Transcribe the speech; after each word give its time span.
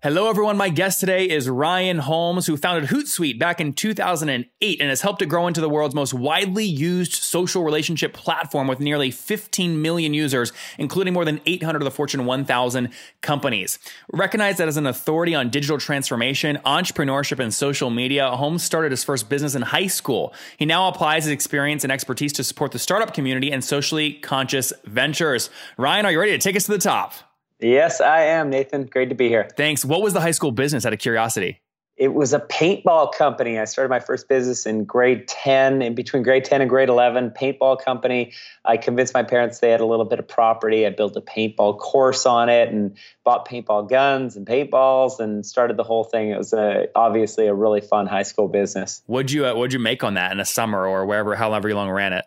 Hello, 0.00 0.30
everyone. 0.30 0.56
My 0.56 0.68
guest 0.68 1.00
today 1.00 1.28
is 1.28 1.48
Ryan 1.48 1.98
Holmes, 1.98 2.46
who 2.46 2.56
founded 2.56 2.88
Hootsuite 2.88 3.36
back 3.36 3.60
in 3.60 3.72
2008 3.72 4.80
and 4.80 4.88
has 4.88 5.00
helped 5.00 5.22
it 5.22 5.26
grow 5.26 5.48
into 5.48 5.60
the 5.60 5.68
world's 5.68 5.92
most 5.92 6.14
widely 6.14 6.64
used 6.64 7.14
social 7.14 7.64
relationship 7.64 8.12
platform 8.12 8.68
with 8.68 8.78
nearly 8.78 9.10
15 9.10 9.82
million 9.82 10.14
users, 10.14 10.52
including 10.78 11.14
more 11.14 11.24
than 11.24 11.40
800 11.46 11.82
of 11.82 11.84
the 11.84 11.90
Fortune 11.90 12.26
1000 12.26 12.90
companies. 13.22 13.80
Recognized 14.12 14.60
as 14.60 14.76
an 14.76 14.86
authority 14.86 15.34
on 15.34 15.50
digital 15.50 15.78
transformation, 15.78 16.60
entrepreneurship, 16.64 17.40
and 17.40 17.52
social 17.52 17.90
media, 17.90 18.30
Holmes 18.30 18.62
started 18.62 18.92
his 18.92 19.02
first 19.02 19.28
business 19.28 19.56
in 19.56 19.62
high 19.62 19.88
school. 19.88 20.32
He 20.58 20.64
now 20.64 20.86
applies 20.86 21.24
his 21.24 21.32
experience 21.32 21.82
and 21.82 21.92
expertise 21.92 22.32
to 22.34 22.44
support 22.44 22.70
the 22.70 22.78
startup 22.78 23.14
community 23.14 23.50
and 23.50 23.64
socially 23.64 24.12
conscious 24.12 24.72
ventures. 24.84 25.50
Ryan, 25.76 26.06
are 26.06 26.12
you 26.12 26.20
ready 26.20 26.30
to 26.30 26.38
take 26.38 26.54
us 26.54 26.66
to 26.66 26.70
the 26.70 26.78
top? 26.78 27.14
Yes, 27.60 28.00
I 28.00 28.22
am, 28.22 28.50
Nathan. 28.50 28.86
Great 28.86 29.08
to 29.08 29.14
be 29.14 29.28
here. 29.28 29.48
Thanks. 29.56 29.84
What 29.84 30.02
was 30.02 30.12
the 30.12 30.20
high 30.20 30.30
school 30.30 30.52
business 30.52 30.86
out 30.86 30.92
of 30.92 30.98
curiosity? 30.98 31.60
It 31.96 32.14
was 32.14 32.32
a 32.32 32.38
paintball 32.38 33.12
company. 33.12 33.58
I 33.58 33.64
started 33.64 33.90
my 33.90 33.98
first 33.98 34.28
business 34.28 34.66
in 34.66 34.84
grade 34.84 35.26
10, 35.26 35.82
in 35.82 35.96
between 35.96 36.22
grade 36.22 36.44
10 36.44 36.60
and 36.60 36.70
grade 36.70 36.88
11, 36.88 37.30
paintball 37.30 37.84
company. 37.84 38.32
I 38.64 38.76
convinced 38.76 39.14
my 39.14 39.24
parents 39.24 39.58
they 39.58 39.70
had 39.70 39.80
a 39.80 39.84
little 39.84 40.04
bit 40.04 40.20
of 40.20 40.28
property. 40.28 40.86
I 40.86 40.90
built 40.90 41.16
a 41.16 41.20
paintball 41.20 41.80
course 41.80 42.24
on 42.24 42.48
it 42.48 42.68
and 42.68 42.96
bought 43.24 43.48
paintball 43.48 43.90
guns 43.90 44.36
and 44.36 44.46
paintballs 44.46 45.18
and 45.18 45.44
started 45.44 45.76
the 45.76 45.82
whole 45.82 46.04
thing. 46.04 46.28
It 46.28 46.38
was 46.38 46.52
a, 46.52 46.86
obviously 46.94 47.48
a 47.48 47.54
really 47.54 47.80
fun 47.80 48.06
high 48.06 48.22
school 48.22 48.46
business. 48.46 49.02
What'd 49.06 49.32
you, 49.32 49.46
uh, 49.46 49.54
what'd 49.54 49.72
you 49.72 49.80
make 49.80 50.04
on 50.04 50.14
that 50.14 50.30
in 50.30 50.38
a 50.38 50.44
summer 50.44 50.86
or 50.86 51.04
wherever, 51.04 51.34
however 51.34 51.74
long 51.74 51.88
you 51.88 51.94
ran 51.94 52.12
it? 52.12 52.24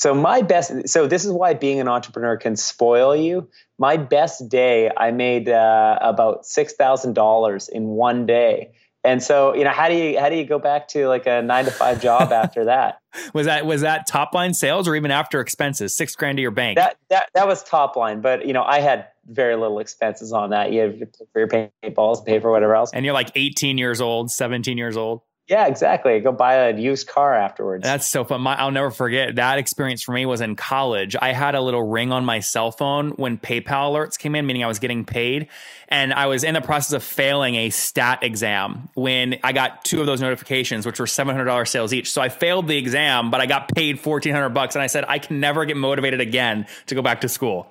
So 0.00 0.14
my 0.14 0.40
best 0.40 0.88
so 0.88 1.06
this 1.06 1.26
is 1.26 1.30
why 1.30 1.52
being 1.52 1.78
an 1.78 1.86
entrepreneur 1.86 2.38
can 2.38 2.56
spoil 2.56 3.14
you. 3.14 3.50
My 3.78 3.98
best 3.98 4.48
day 4.48 4.90
i 4.96 5.10
made 5.10 5.50
uh, 5.50 5.98
about 6.00 6.44
$6000 6.44 7.68
in 7.68 7.86
one 7.88 8.24
day. 8.24 8.72
And 9.04 9.22
so 9.22 9.54
you 9.54 9.62
know 9.62 9.72
how 9.72 9.90
do 9.90 9.94
you 9.94 10.18
how 10.18 10.30
do 10.30 10.36
you 10.36 10.46
go 10.46 10.58
back 10.58 10.88
to 10.88 11.06
like 11.06 11.26
a 11.26 11.42
nine 11.42 11.66
to 11.66 11.70
five 11.70 12.00
job 12.00 12.32
after 12.44 12.64
that? 12.64 13.00
Was 13.34 13.44
that 13.44 13.66
was 13.66 13.82
that 13.82 14.06
top 14.06 14.32
line 14.32 14.54
sales 14.54 14.88
or 14.88 14.96
even 14.96 15.10
after 15.10 15.38
expenses? 15.38 15.94
Six 15.94 16.16
grand 16.16 16.38
to 16.38 16.42
your 16.42 16.50
bank. 16.50 16.76
That 16.76 16.96
that, 17.10 17.28
that 17.34 17.46
was 17.46 17.62
top 17.62 17.94
line 17.94 18.22
but 18.22 18.46
you 18.46 18.54
know 18.54 18.62
i 18.62 18.80
had 18.80 19.08
very 19.26 19.54
little 19.54 19.80
expenses 19.80 20.32
on 20.32 20.50
that. 20.50 20.72
You 20.72 20.80
have 20.80 20.98
to 20.98 21.06
pay 21.06 21.24
for 21.30 21.38
your 21.40 21.48
paintballs 21.48 22.24
pay 22.24 22.40
for 22.40 22.50
whatever 22.50 22.74
else. 22.74 22.90
And 22.94 23.04
you're 23.04 23.14
like 23.14 23.32
18 23.34 23.76
years 23.76 24.00
old 24.00 24.30
17 24.30 24.78
years 24.78 24.96
old 24.96 25.20
yeah, 25.50 25.66
exactly. 25.66 26.20
Go 26.20 26.30
buy 26.30 26.54
a 26.54 26.78
used 26.78 27.08
car 27.08 27.34
afterwards. 27.34 27.82
That's 27.82 28.06
so 28.06 28.22
fun. 28.22 28.40
My, 28.40 28.54
I'll 28.54 28.70
never 28.70 28.92
forget 28.92 29.34
that 29.34 29.58
experience 29.58 30.00
for 30.00 30.12
me 30.12 30.24
was 30.24 30.40
in 30.40 30.54
college. 30.54 31.16
I 31.20 31.32
had 31.32 31.56
a 31.56 31.60
little 31.60 31.82
ring 31.82 32.12
on 32.12 32.24
my 32.24 32.38
cell 32.38 32.70
phone 32.70 33.10
when 33.10 33.36
PayPal 33.36 33.90
alerts 33.90 34.16
came 34.16 34.36
in, 34.36 34.46
meaning 34.46 34.62
I 34.62 34.68
was 34.68 34.78
getting 34.78 35.04
paid. 35.04 35.48
And 35.88 36.14
I 36.14 36.26
was 36.26 36.44
in 36.44 36.54
the 36.54 36.60
process 36.60 36.92
of 36.92 37.02
failing 37.02 37.56
a 37.56 37.70
stat 37.70 38.20
exam 38.22 38.90
when 38.94 39.40
I 39.42 39.50
got 39.50 39.84
two 39.84 39.98
of 39.98 40.06
those 40.06 40.20
notifications, 40.20 40.86
which 40.86 41.00
were 41.00 41.06
$700 41.06 41.66
sales 41.66 41.92
each. 41.92 42.12
So 42.12 42.22
I 42.22 42.28
failed 42.28 42.68
the 42.68 42.76
exam, 42.76 43.32
but 43.32 43.40
I 43.40 43.46
got 43.46 43.74
paid 43.74 43.96
1400 44.06 44.50
bucks. 44.50 44.76
And 44.76 44.82
I 44.82 44.86
said, 44.86 45.04
I 45.08 45.18
can 45.18 45.40
never 45.40 45.64
get 45.64 45.76
motivated 45.76 46.20
again 46.20 46.68
to 46.86 46.94
go 46.94 47.02
back 47.02 47.22
to 47.22 47.28
school. 47.28 47.66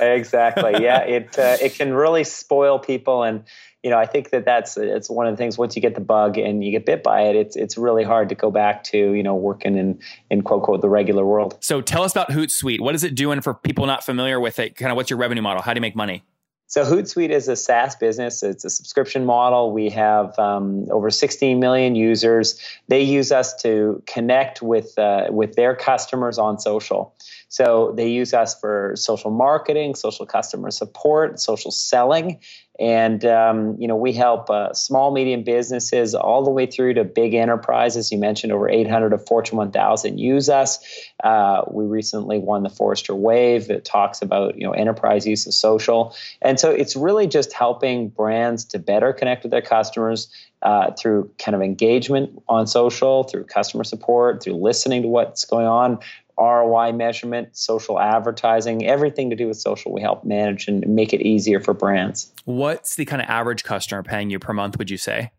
exactly. 0.00 0.82
Yeah. 0.82 1.00
It, 1.00 1.38
uh, 1.38 1.58
it 1.60 1.74
can 1.74 1.92
really 1.92 2.24
spoil 2.24 2.78
people. 2.78 3.24
And, 3.24 3.44
you 3.82 3.90
know, 3.90 3.98
I 3.98 4.06
think 4.06 4.30
that 4.30 4.44
that's 4.44 4.76
it's 4.76 5.08
one 5.08 5.26
of 5.26 5.32
the 5.32 5.36
things. 5.36 5.56
Once 5.56 5.74
you 5.74 5.80
get 5.80 5.94
the 5.94 6.00
bug 6.00 6.36
and 6.36 6.62
you 6.62 6.70
get 6.70 6.84
bit 6.84 7.02
by 7.02 7.22
it, 7.22 7.36
it's 7.36 7.56
it's 7.56 7.78
really 7.78 8.04
hard 8.04 8.28
to 8.28 8.34
go 8.34 8.50
back 8.50 8.84
to 8.84 9.12
you 9.14 9.22
know 9.22 9.34
working 9.34 9.76
in 9.76 9.98
in 10.30 10.42
quote 10.42 10.62
quote 10.62 10.82
the 10.82 10.88
regular 10.88 11.24
world. 11.24 11.56
So 11.60 11.80
tell 11.80 12.02
us 12.02 12.12
about 12.12 12.28
Hootsuite. 12.28 12.80
What 12.80 12.94
is 12.94 13.04
it 13.04 13.14
doing 13.14 13.40
for 13.40 13.54
people 13.54 13.86
not 13.86 14.04
familiar 14.04 14.38
with 14.38 14.58
it? 14.58 14.76
Kind 14.76 14.90
of 14.90 14.96
what's 14.96 15.08
your 15.08 15.18
revenue 15.18 15.42
model? 15.42 15.62
How 15.62 15.72
do 15.72 15.78
you 15.78 15.82
make 15.82 15.96
money? 15.96 16.22
So 16.70 16.84
Hootsuite 16.84 17.30
is 17.30 17.48
a 17.48 17.56
SaaS 17.56 17.96
business. 17.96 18.44
It's 18.44 18.64
a 18.64 18.70
subscription 18.70 19.24
model. 19.24 19.72
We 19.72 19.90
have 19.90 20.38
um, 20.38 20.86
over 20.92 21.10
16 21.10 21.58
million 21.58 21.96
users. 21.96 22.60
They 22.86 23.02
use 23.02 23.32
us 23.32 23.60
to 23.62 24.00
connect 24.06 24.62
with 24.62 24.96
uh, 24.96 25.28
with 25.30 25.54
their 25.54 25.74
customers 25.74 26.38
on 26.38 26.60
social. 26.60 27.12
So 27.48 27.92
they 27.96 28.08
use 28.08 28.32
us 28.32 28.58
for 28.60 28.92
social 28.94 29.32
marketing, 29.32 29.96
social 29.96 30.24
customer 30.24 30.70
support, 30.70 31.40
social 31.40 31.72
selling, 31.72 32.38
and 32.80 33.26
um, 33.26 33.76
you 33.78 33.86
know 33.86 33.94
we 33.94 34.12
help 34.12 34.48
uh, 34.48 34.72
small, 34.72 35.12
medium 35.12 35.42
businesses 35.42 36.14
all 36.14 36.42
the 36.42 36.50
way 36.50 36.64
through 36.64 36.94
to 36.94 37.04
big 37.04 37.34
enterprises. 37.34 38.10
You 38.10 38.18
mentioned 38.18 38.52
over 38.52 38.68
800 38.68 39.12
of 39.12 39.24
Fortune 39.26 39.58
1000 39.58 40.18
use 40.18 40.48
us. 40.48 40.78
Uh, 41.22 41.62
we 41.70 41.84
recently 41.84 42.38
won 42.38 42.62
the 42.62 42.70
Forrester 42.70 43.14
Wave 43.14 43.68
that 43.68 43.84
talks 43.84 44.22
about 44.22 44.56
you 44.56 44.66
know 44.66 44.72
enterprise 44.72 45.26
use 45.26 45.46
of 45.46 45.52
social, 45.52 46.16
and 46.40 46.58
so 46.58 46.70
it's 46.70 46.96
really 46.96 47.26
just 47.26 47.52
helping 47.52 48.08
brands 48.08 48.64
to 48.64 48.78
better 48.78 49.12
connect 49.12 49.42
with 49.42 49.52
their 49.52 49.62
customers 49.62 50.28
uh, 50.62 50.90
through 50.92 51.30
kind 51.38 51.54
of 51.54 51.60
engagement 51.60 52.42
on 52.48 52.66
social, 52.66 53.24
through 53.24 53.44
customer 53.44 53.84
support, 53.84 54.42
through 54.42 54.54
listening 54.54 55.02
to 55.02 55.08
what's 55.08 55.44
going 55.44 55.66
on, 55.66 55.98
ROI 56.40 56.92
measurement, 56.92 57.56
social 57.56 58.00
advertising, 58.00 58.86
everything 58.86 59.30
to 59.30 59.36
do 59.36 59.46
with 59.46 59.58
social, 59.58 59.92
we 59.92 60.00
help 60.00 60.24
manage 60.24 60.68
and 60.68 60.86
make 60.86 61.12
it 61.12 61.20
easier 61.20 61.60
for 61.60 61.74
brands. 61.74 62.32
What's 62.44 62.96
the 62.96 63.04
kind 63.04 63.20
of 63.20 63.28
average 63.28 63.62
customer 63.62 64.02
paying 64.02 64.30
you 64.30 64.38
per 64.38 64.52
month, 64.52 64.78
would 64.78 64.90
you 64.90 64.96
say? 64.96 65.32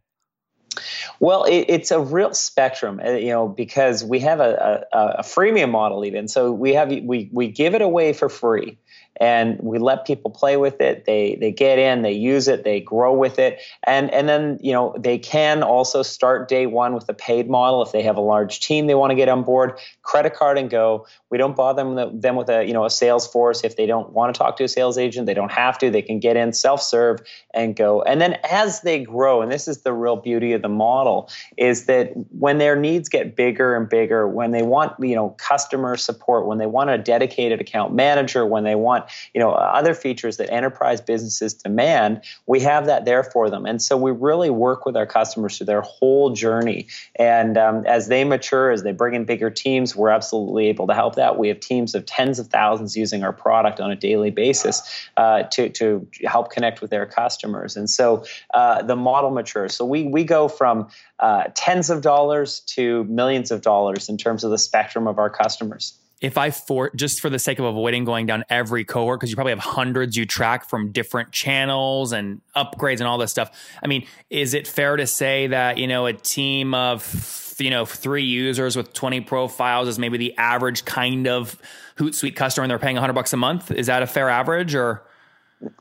Well, 1.20 1.44
it, 1.44 1.66
it's 1.68 1.92
a 1.92 2.00
real 2.00 2.34
spectrum, 2.34 3.02
uh, 3.04 3.12
you 3.12 3.30
know, 3.30 3.48
because 3.48 4.04
we 4.04 4.20
have 4.22 4.40
a, 4.40 4.86
a, 4.94 5.00
a 5.20 5.24
freemium 5.24 5.72
model 5.72 6.06
even. 6.06 6.28
So 6.28 6.52
we 6.52 6.74
have 6.74 6.90
we 6.90 7.30
we 7.32 7.50
give 7.50 7.76
it 7.76 7.82
away 7.82 8.14
for 8.14 8.30
free 8.30 8.78
and 9.18 9.60
we 9.62 9.78
let 9.78 10.06
people 10.06 10.32
play 10.32 10.58
with 10.58 10.80
it. 10.82 11.06
They 11.06 11.36
they 11.40 11.52
get 11.52 11.78
in 11.78 12.02
they 12.02 12.12
use 12.12 12.48
it 12.48 12.64
they 12.64 12.80
grow 12.80 13.14
with 13.14 13.40
it. 13.40 13.60
And 13.84 14.12
and 14.12 14.28
then 14.28 14.58
you 14.62 14.72
know 14.72 14.96
they 14.98 15.18
can 15.18 15.64
also 15.64 16.02
start 16.02 16.48
day 16.48 16.66
one 16.66 16.94
with 16.94 17.08
a 17.10 17.14
paid 17.14 17.50
model 17.50 17.82
if 17.82 17.92
they 17.92 18.02
have 18.02 18.18
a 18.18 18.22
large 18.22 18.60
team 18.60 18.88
they 18.88 18.96
want 18.96 19.12
to 19.12 19.16
get 19.16 19.30
on 19.30 19.44
board. 19.44 19.78
Credit 20.04 20.34
card 20.34 20.58
and 20.58 20.70
go. 20.70 21.06
We 21.30 21.38
don't 21.38 21.56
bother 21.56 21.84
them, 21.84 22.20
them 22.20 22.36
with 22.36 22.50
a 22.50 22.66
you 22.66 22.74
know 22.74 22.86
a 22.86 22.90
sales 22.90 23.28
force 23.28 23.64
if 23.64 23.76
they 23.76 23.86
don't 23.86 24.12
want 24.12 24.34
to 24.34 24.38
talk 24.38 24.58
to 24.58 24.64
a 24.64 24.68
sales 24.68 24.98
agent. 24.98 25.26
They 25.26 25.34
don't 25.34 25.52
have 25.52 25.78
to. 25.80 25.90
They 25.90 26.02
can 26.02 26.20
get 26.20 26.38
in 26.38 26.54
self-serve 26.54 27.20
and 27.54 27.76
go. 27.76 28.02
And 28.04 28.22
then 28.22 28.38
as 28.50 28.82
they 28.82 29.04
grow 29.04 29.42
and 29.42 29.52
this 29.52 29.68
is 29.68 29.82
the 29.82 29.94
real 29.94 30.16
beauty 30.16 30.54
of 30.54 30.62
the 30.62 30.70
model 30.70 31.30
is 31.58 31.86
that 31.86 32.12
when 32.32 32.58
their 32.58 32.76
needs 32.76 33.10
get 33.10 33.36
bigger 33.36 33.76
and 33.76 33.88
bigger 33.88 34.28
when 34.28 34.52
they 34.52 34.64
want 34.64 34.94
you 35.00 35.16
know 35.16 35.30
customer 35.38 35.98
support 35.98 36.46
when 36.48 36.58
they 36.58 36.66
want 36.66 36.90
a 36.90 36.98
dedicated 36.98 37.62
account 37.62 37.94
manager 37.94 38.46
when 38.46 38.64
they 38.64 38.76
want 38.76 39.01
you 39.34 39.40
know 39.40 39.52
other 39.52 39.94
features 39.94 40.38
that 40.38 40.52
enterprise 40.52 41.02
businesses 41.02 41.54
demand 41.54 42.22
we 42.48 42.60
have 42.60 42.86
that 42.86 43.06
there 43.06 43.24
for 43.24 43.50
them. 43.50 43.66
And 43.66 43.82
so 43.82 43.98
we 43.98 44.12
really 44.12 44.50
work 44.50 44.86
with 44.86 44.96
our 44.98 45.06
customers 45.06 45.58
through 45.58 45.68
their 45.68 45.82
whole 45.82 46.32
journey. 46.32 46.88
And 47.16 47.58
um, 47.58 47.86
as 47.86 48.08
they 48.08 48.24
mature 48.24 48.72
as 48.72 48.84
they 48.84 48.92
bring 48.92 49.14
in 49.14 49.26
bigger 49.26 49.50
teams 49.50 49.96
we're 49.96 50.10
absolutely 50.10 50.68
able 50.68 50.88
to 50.88 50.94
help 50.94 51.16
that. 51.16 51.38
We 51.38 51.48
have 51.48 51.60
teams 51.60 51.96
of 51.96 52.06
tens 52.06 52.40
of 52.40 52.48
thousands 52.48 52.96
using 52.96 53.24
our 53.24 53.34
product 53.34 53.80
on 53.80 53.92
a 53.92 53.96
daily 53.96 54.32
basis 54.32 55.08
uh, 55.18 55.44
to, 55.44 55.70
to 55.70 56.08
help 56.26 56.52
connect 56.52 56.82
with 56.82 56.90
their 56.90 57.06
customers. 57.06 57.78
And 57.78 57.90
so 57.90 58.26
uh, 58.54 58.82
the 58.82 58.96
model 58.96 59.32
matures. 59.32 59.76
So 59.76 59.86
we, 59.86 60.04
we 60.04 60.24
go 60.24 60.48
from 60.48 60.90
uh, 61.20 61.46
tens 61.54 61.90
of 61.90 62.02
dollars 62.02 62.62
to 62.62 63.04
millions 63.06 63.52
of 63.52 63.62
dollars 63.62 64.10
in 64.10 64.18
terms 64.18 64.44
of 64.44 64.52
the 64.52 64.58
spectrum 64.58 65.08
of 65.08 65.20
our 65.20 65.30
customers 65.30 66.01
if 66.22 66.38
I 66.38 66.52
for 66.52 66.92
just 66.96 67.20
for 67.20 67.30
the 67.30 67.40
sake 67.40 67.58
of 67.58 67.66
avoiding 67.66 68.06
going 68.06 68.28
down 68.28 68.46
every 68.50 68.86
cohort, 68.86 69.20
because 69.20 69.32
you 69.32 69.36
probably 69.36 69.54
have 69.54 69.60
hundreds 69.60 70.16
you 70.16 70.26
track 70.26 70.70
from 70.70 70.92
different 70.92 71.32
channels 71.32 72.12
and 72.12 72.42
upgrades 72.56 73.00
and 73.00 73.08
all 73.08 73.18
this 73.18 73.32
stuff. 73.32 73.52
I 73.84 73.88
mean, 73.88 74.06
is 74.30 74.54
it 74.54 74.68
fair 74.68 74.96
to 74.96 75.08
say 75.08 75.48
that 75.48 75.78
you 75.78 75.88
know 75.88 76.06
a 76.06 76.14
team 76.14 76.74
of 76.76 77.56
you 77.58 77.72
know 77.72 77.86
three 77.86 78.24
users 78.24 78.76
with 78.76 78.94
20 78.94 79.22
profiles 79.22 79.88
is 79.88 79.98
maybe 79.98 80.18
the 80.18 80.38
average 80.38 80.86
kind 80.86 81.28
of 81.28 81.60
Hootsuite 81.98 82.36
customer, 82.36 82.64
and 82.64 82.72
they're 82.72 82.80
paying 82.80 82.96
100 82.96 83.14
bucks 83.14 83.34
a 83.34 83.38
month? 83.38 83.72
Is 83.72 83.88
that 83.88 84.04
a 84.04 84.08
fair 84.08 84.30
average 84.30 84.76
or? 84.76 85.04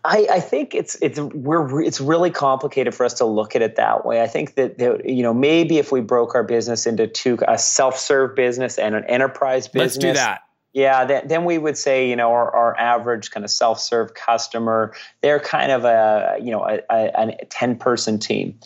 I, 0.04 0.26
I, 0.30 0.40
think 0.40 0.74
it's 0.74 0.96
it's 1.00 1.18
we're 1.18 1.82
it's 1.82 2.00
really 2.00 2.30
complicated 2.30 2.94
for 2.94 3.04
us 3.04 3.14
to 3.14 3.24
look 3.24 3.56
at 3.56 3.62
it 3.62 3.76
that 3.76 4.04
way. 4.04 4.22
I 4.22 4.26
think 4.26 4.54
that, 4.56 4.78
that 4.78 5.08
you 5.08 5.22
know 5.22 5.32
maybe 5.32 5.78
if 5.78 5.90
we 5.90 6.00
broke 6.00 6.34
our 6.34 6.42
business 6.42 6.86
into 6.86 7.06
two 7.06 7.38
a 7.48 7.56
self-serve 7.56 8.34
business 8.34 8.78
and 8.78 8.94
an 8.94 9.04
enterprise 9.04 9.68
business. 9.68 9.96
Let's 9.96 9.98
do 9.98 10.12
that. 10.12 10.42
Yeah, 10.72 11.04
then, 11.04 11.26
then 11.28 11.44
we 11.44 11.58
would 11.58 11.78
say 11.78 12.08
you 12.08 12.16
know 12.16 12.30
our, 12.30 12.54
our 12.54 12.78
average 12.78 13.30
kind 13.30 13.44
of 13.44 13.50
self-serve 13.50 14.14
customer 14.14 14.94
they're 15.22 15.40
kind 15.40 15.72
of 15.72 15.84
a 15.84 16.36
you 16.42 16.50
know 16.50 16.62
a, 16.62 16.80
a, 16.90 17.36
a 17.40 17.44
ten 17.46 17.76
person 17.76 18.18
team. 18.18 18.58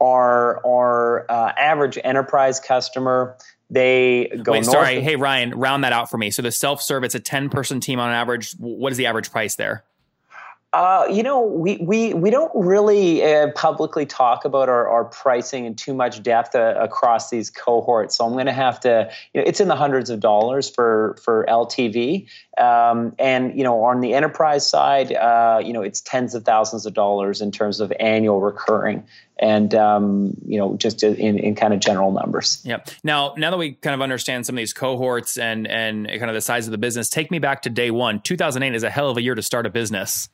Our 0.00 0.64
our 0.64 1.26
uh, 1.28 1.52
average 1.58 1.98
enterprise 2.04 2.60
customer 2.60 3.36
they 3.70 4.30
go. 4.42 4.52
Wait, 4.52 4.64
sorry. 4.66 5.00
hey 5.00 5.16
Ryan, 5.16 5.50
round 5.50 5.84
that 5.84 5.92
out 5.92 6.10
for 6.10 6.18
me. 6.18 6.30
So 6.30 6.42
the 6.42 6.52
self-serve, 6.52 7.04
it's 7.04 7.14
a 7.14 7.20
ten 7.20 7.48
person 7.48 7.80
team 7.80 7.98
on 7.98 8.12
average. 8.12 8.52
What 8.52 8.92
is 8.92 8.98
the 8.98 9.06
average 9.06 9.30
price 9.30 9.56
there? 9.56 9.84
Uh, 10.72 11.04
you 11.10 11.24
know, 11.24 11.40
we, 11.40 11.78
we, 11.78 12.14
we 12.14 12.30
don't 12.30 12.52
really 12.54 13.24
uh, 13.24 13.50
publicly 13.56 14.06
talk 14.06 14.44
about 14.44 14.68
our, 14.68 14.88
our 14.88 15.04
pricing 15.04 15.64
in 15.64 15.74
too 15.74 15.92
much 15.92 16.22
depth 16.22 16.54
uh, 16.54 16.74
across 16.78 17.28
these 17.28 17.50
cohorts. 17.50 18.16
So 18.16 18.24
I'm 18.24 18.34
going 18.34 18.46
to 18.46 18.52
have 18.52 18.78
to, 18.80 19.10
you 19.34 19.40
know, 19.40 19.48
it's 19.48 19.58
in 19.60 19.66
the 19.66 19.74
hundreds 19.74 20.10
of 20.10 20.20
dollars 20.20 20.70
for, 20.70 21.16
for 21.24 21.44
LTV. 21.48 22.28
Um, 22.56 23.16
and, 23.18 23.58
you 23.58 23.64
know, 23.64 23.82
on 23.82 24.00
the 24.00 24.14
enterprise 24.14 24.68
side, 24.68 25.12
uh, 25.12 25.60
you 25.64 25.72
know, 25.72 25.82
it's 25.82 26.00
tens 26.00 26.36
of 26.36 26.44
thousands 26.44 26.86
of 26.86 26.94
dollars 26.94 27.40
in 27.40 27.50
terms 27.50 27.80
of 27.80 27.92
annual 27.98 28.40
recurring 28.40 29.04
and 29.40 29.74
um, 29.74 30.36
you 30.46 30.58
know 30.58 30.76
just 30.76 31.02
in, 31.02 31.38
in 31.38 31.54
kind 31.54 31.72
of 31.72 31.80
general 31.80 32.12
numbers. 32.12 32.60
Yep. 32.64 32.90
Now, 33.02 33.34
now 33.36 33.50
that 33.50 33.56
we 33.56 33.72
kind 33.72 33.94
of 33.94 34.02
understand 34.02 34.46
some 34.46 34.54
of 34.54 34.58
these 34.58 34.74
cohorts 34.74 35.38
and 35.38 35.66
and 35.66 36.06
kind 36.06 36.28
of 36.28 36.34
the 36.34 36.42
size 36.42 36.66
of 36.66 36.72
the 36.72 36.78
business, 36.78 37.08
take 37.08 37.30
me 37.30 37.38
back 37.38 37.62
to 37.62 37.70
day 37.70 37.90
one. 37.90 38.20
2008 38.20 38.74
is 38.74 38.82
a 38.82 38.90
hell 38.90 39.08
of 39.08 39.16
a 39.16 39.22
year 39.22 39.34
to 39.34 39.42
start 39.42 39.66
a 39.66 39.70
business. 39.70 40.28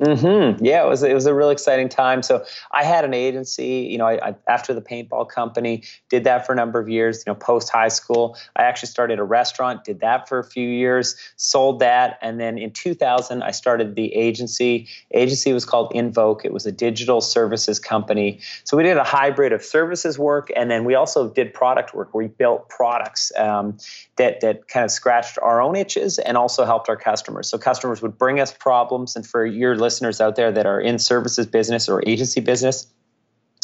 Mm-hmm. 0.00 0.62
Yeah, 0.62 0.84
it 0.84 0.88
was 0.88 1.02
it 1.02 1.14
was 1.14 1.24
a 1.24 1.32
really 1.32 1.52
exciting 1.52 1.88
time. 1.88 2.22
So 2.22 2.44
I 2.70 2.84
had 2.84 3.06
an 3.06 3.14
agency. 3.14 3.88
You 3.90 3.96
know, 3.96 4.06
I, 4.06 4.28
I, 4.28 4.34
after 4.46 4.74
the 4.74 4.82
paintball 4.82 5.30
company, 5.30 5.84
did 6.10 6.24
that 6.24 6.44
for 6.44 6.52
a 6.52 6.56
number 6.56 6.78
of 6.78 6.86
years. 6.86 7.24
You 7.26 7.32
know, 7.32 7.34
post 7.34 7.70
high 7.70 7.88
school, 7.88 8.36
I 8.56 8.64
actually 8.64 8.88
started 8.88 9.18
a 9.18 9.24
restaurant, 9.24 9.84
did 9.84 10.00
that 10.00 10.28
for 10.28 10.38
a 10.38 10.44
few 10.44 10.68
years, 10.68 11.16
sold 11.36 11.80
that, 11.80 12.18
and 12.20 12.38
then 12.38 12.58
in 12.58 12.72
2000, 12.72 13.42
I 13.42 13.52
started 13.52 13.94
the 13.94 14.12
agency. 14.14 14.86
Agency 15.12 15.54
was 15.54 15.64
called 15.64 15.92
Invoke. 15.94 16.44
It 16.44 16.52
was 16.52 16.66
a 16.66 16.72
digital 16.72 17.22
services 17.22 17.78
company. 17.78 18.40
So 18.64 18.76
we 18.76 18.82
did 18.82 18.98
a 18.98 19.04
hybrid 19.04 19.54
of 19.54 19.64
services 19.64 20.18
work, 20.18 20.52
and 20.54 20.70
then 20.70 20.84
we 20.84 20.94
also 20.94 21.30
did 21.30 21.54
product 21.54 21.94
work. 21.94 22.12
We 22.14 22.26
built 22.26 22.68
products 22.68 23.32
um, 23.38 23.78
that 24.16 24.42
that 24.42 24.68
kind 24.68 24.84
of 24.84 24.90
scratched 24.90 25.38
our 25.40 25.62
own 25.62 25.74
itches 25.74 26.18
and 26.18 26.36
also 26.36 26.66
helped 26.66 26.90
our 26.90 26.96
customers. 26.96 27.48
So 27.48 27.56
customers 27.56 28.02
would 28.02 28.18
bring 28.18 28.40
us 28.40 28.52
problems, 28.52 29.16
and 29.16 29.26
for 29.26 29.46
your 29.46 29.74
listeners 29.86 30.20
out 30.20 30.34
there 30.34 30.50
that 30.50 30.66
are 30.66 30.80
in 30.80 30.98
services 30.98 31.46
business 31.46 31.88
or 31.88 32.02
agency 32.04 32.40
business, 32.40 32.88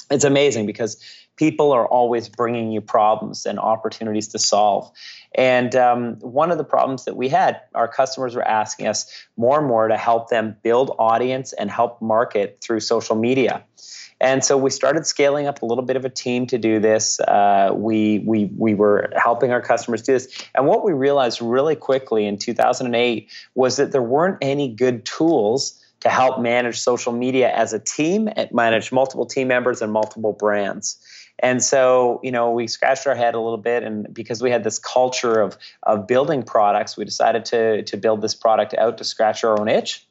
it's 0.08 0.24
amazing 0.24 0.66
because 0.66 1.02
people 1.36 1.72
are 1.72 1.86
always 1.86 2.28
bringing 2.28 2.70
you 2.70 2.80
problems 2.80 3.44
and 3.44 3.58
opportunities 3.58 4.28
to 4.28 4.38
solve. 4.38 4.88
And 5.34 5.74
um, 5.74 6.16
one 6.20 6.52
of 6.52 6.58
the 6.58 6.64
problems 6.64 7.06
that 7.06 7.16
we 7.16 7.28
had, 7.28 7.60
our 7.74 7.88
customers 7.88 8.36
were 8.36 8.46
asking 8.46 8.86
us 8.86 9.10
more 9.36 9.58
and 9.58 9.66
more 9.66 9.88
to 9.88 9.96
help 9.96 10.28
them 10.28 10.56
build 10.62 10.94
audience 10.98 11.52
and 11.54 11.70
help 11.70 12.00
market 12.00 12.58
through 12.60 12.80
social 12.80 13.16
media. 13.16 13.64
And 14.20 14.44
so 14.44 14.56
we 14.56 14.70
started 14.70 15.04
scaling 15.04 15.48
up 15.48 15.62
a 15.62 15.66
little 15.66 15.82
bit 15.82 15.96
of 15.96 16.04
a 16.04 16.08
team 16.08 16.46
to 16.46 16.58
do 16.58 16.78
this. 16.78 17.19
Uh, 17.19 17.72
we, 17.74 18.20
we, 18.20 18.50
we 18.56 18.74
were 18.74 19.10
helping 19.16 19.50
our 19.50 19.60
customers 19.60 20.02
do 20.02 20.12
this. 20.12 20.28
And 20.54 20.69
what 20.69 20.84
we 20.84 20.92
realized 20.92 21.42
really 21.42 21.74
quickly 21.74 22.26
in 22.26 22.38
2008 22.38 23.28
was 23.56 23.78
that 23.78 23.90
there 23.90 24.02
weren't 24.02 24.38
any 24.40 24.69
good 24.69 25.04
tools 25.04 25.81
to 26.02 26.08
help 26.08 26.40
manage 26.40 26.81
social 26.81 27.12
media 27.12 27.52
as 27.52 27.72
a 27.72 27.78
team 27.78 28.28
manage 28.50 28.90
multiple 28.90 29.25
team 29.25 29.46
members 29.46 29.81
and 29.81 29.93
multiple 29.93 30.32
brands. 30.32 30.99
And 31.38 31.62
so, 31.62 32.19
you 32.25 32.32
know, 32.32 32.50
we 32.50 32.66
scratched 32.66 33.06
our 33.06 33.14
head 33.14 33.34
a 33.34 33.40
little 33.40 33.58
bit, 33.58 33.84
and 33.84 34.12
because 34.12 34.43
we 34.43 34.50
had 34.50 34.64
this 34.64 34.81
culture 34.81 35.40
of 35.40 35.56
of 35.84 36.08
building 36.08 36.43
products, 36.43 36.96
we 36.96 37.04
decided 37.04 37.44
to 37.46 37.84
to 37.84 37.96
build 37.96 38.20
this 38.20 38.34
product 38.34 38.75
out 38.75 38.99
to 38.99 39.04
scratch 39.04 39.44
our 39.44 39.58
own 39.58 39.69
itch. 39.69 40.04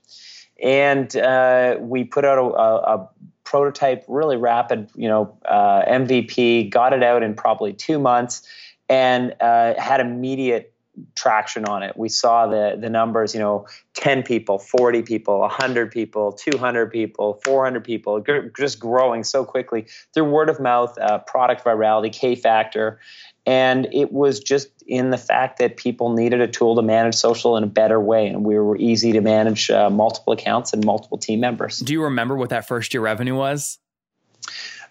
And 0.63 1.13
uh, 1.17 1.75
we 1.79 2.05
put 2.05 2.23
out 2.23 2.37
a, 2.37 2.41
a, 2.41 2.97
a, 2.97 3.09
prototype, 3.43 4.05
really 4.07 4.37
rapid, 4.37 4.89
you 4.95 5.09
know, 5.09 5.35
uh, 5.45 5.83
MVP. 5.85 6.69
Got 6.69 6.93
it 6.93 7.03
out 7.03 7.23
in 7.23 7.33
probably 7.33 7.73
two 7.73 7.99
months, 7.99 8.43
and 8.87 9.35
uh, 9.41 9.73
had 9.77 9.99
immediate 9.99 10.70
traction 11.15 11.65
on 11.65 11.83
it. 11.83 11.97
We 11.97 12.09
saw 12.09 12.47
the 12.47 12.77
the 12.79 12.89
numbers, 12.89 13.33
you 13.33 13.39
know, 13.39 13.67
10 13.95 14.23
people, 14.23 14.59
40 14.59 15.01
people, 15.03 15.39
100 15.39 15.91
people, 15.91 16.31
200 16.31 16.91
people, 16.91 17.41
400 17.45 17.83
people, 17.83 18.23
just 18.57 18.79
growing 18.79 19.23
so 19.23 19.45
quickly 19.45 19.85
through 20.13 20.25
word 20.25 20.49
of 20.49 20.59
mouth, 20.59 20.97
uh, 20.99 21.19
product 21.19 21.63
virality, 21.63 22.11
K 22.11 22.35
factor. 22.35 22.99
And 23.45 23.87
it 23.91 24.11
was 24.11 24.39
just 24.39 24.69
in 24.85 25.09
the 25.09 25.17
fact 25.17 25.57
that 25.59 25.77
people 25.77 26.13
needed 26.13 26.41
a 26.41 26.47
tool 26.47 26.75
to 26.75 26.81
manage 26.81 27.15
social 27.15 27.57
in 27.57 27.63
a 27.63 27.67
better 27.67 27.99
way. 27.99 28.27
And 28.27 28.45
we 28.45 28.59
were 28.59 28.77
easy 28.77 29.13
to 29.13 29.21
manage 29.21 29.71
uh, 29.71 29.89
multiple 29.89 30.33
accounts 30.33 30.73
and 30.73 30.85
multiple 30.85 31.17
team 31.17 31.39
members. 31.39 31.79
Do 31.79 31.93
you 31.93 32.03
remember 32.03 32.35
what 32.35 32.49
that 32.49 32.67
first 32.67 32.93
year 32.93 33.01
revenue 33.01 33.35
was? 33.35 33.79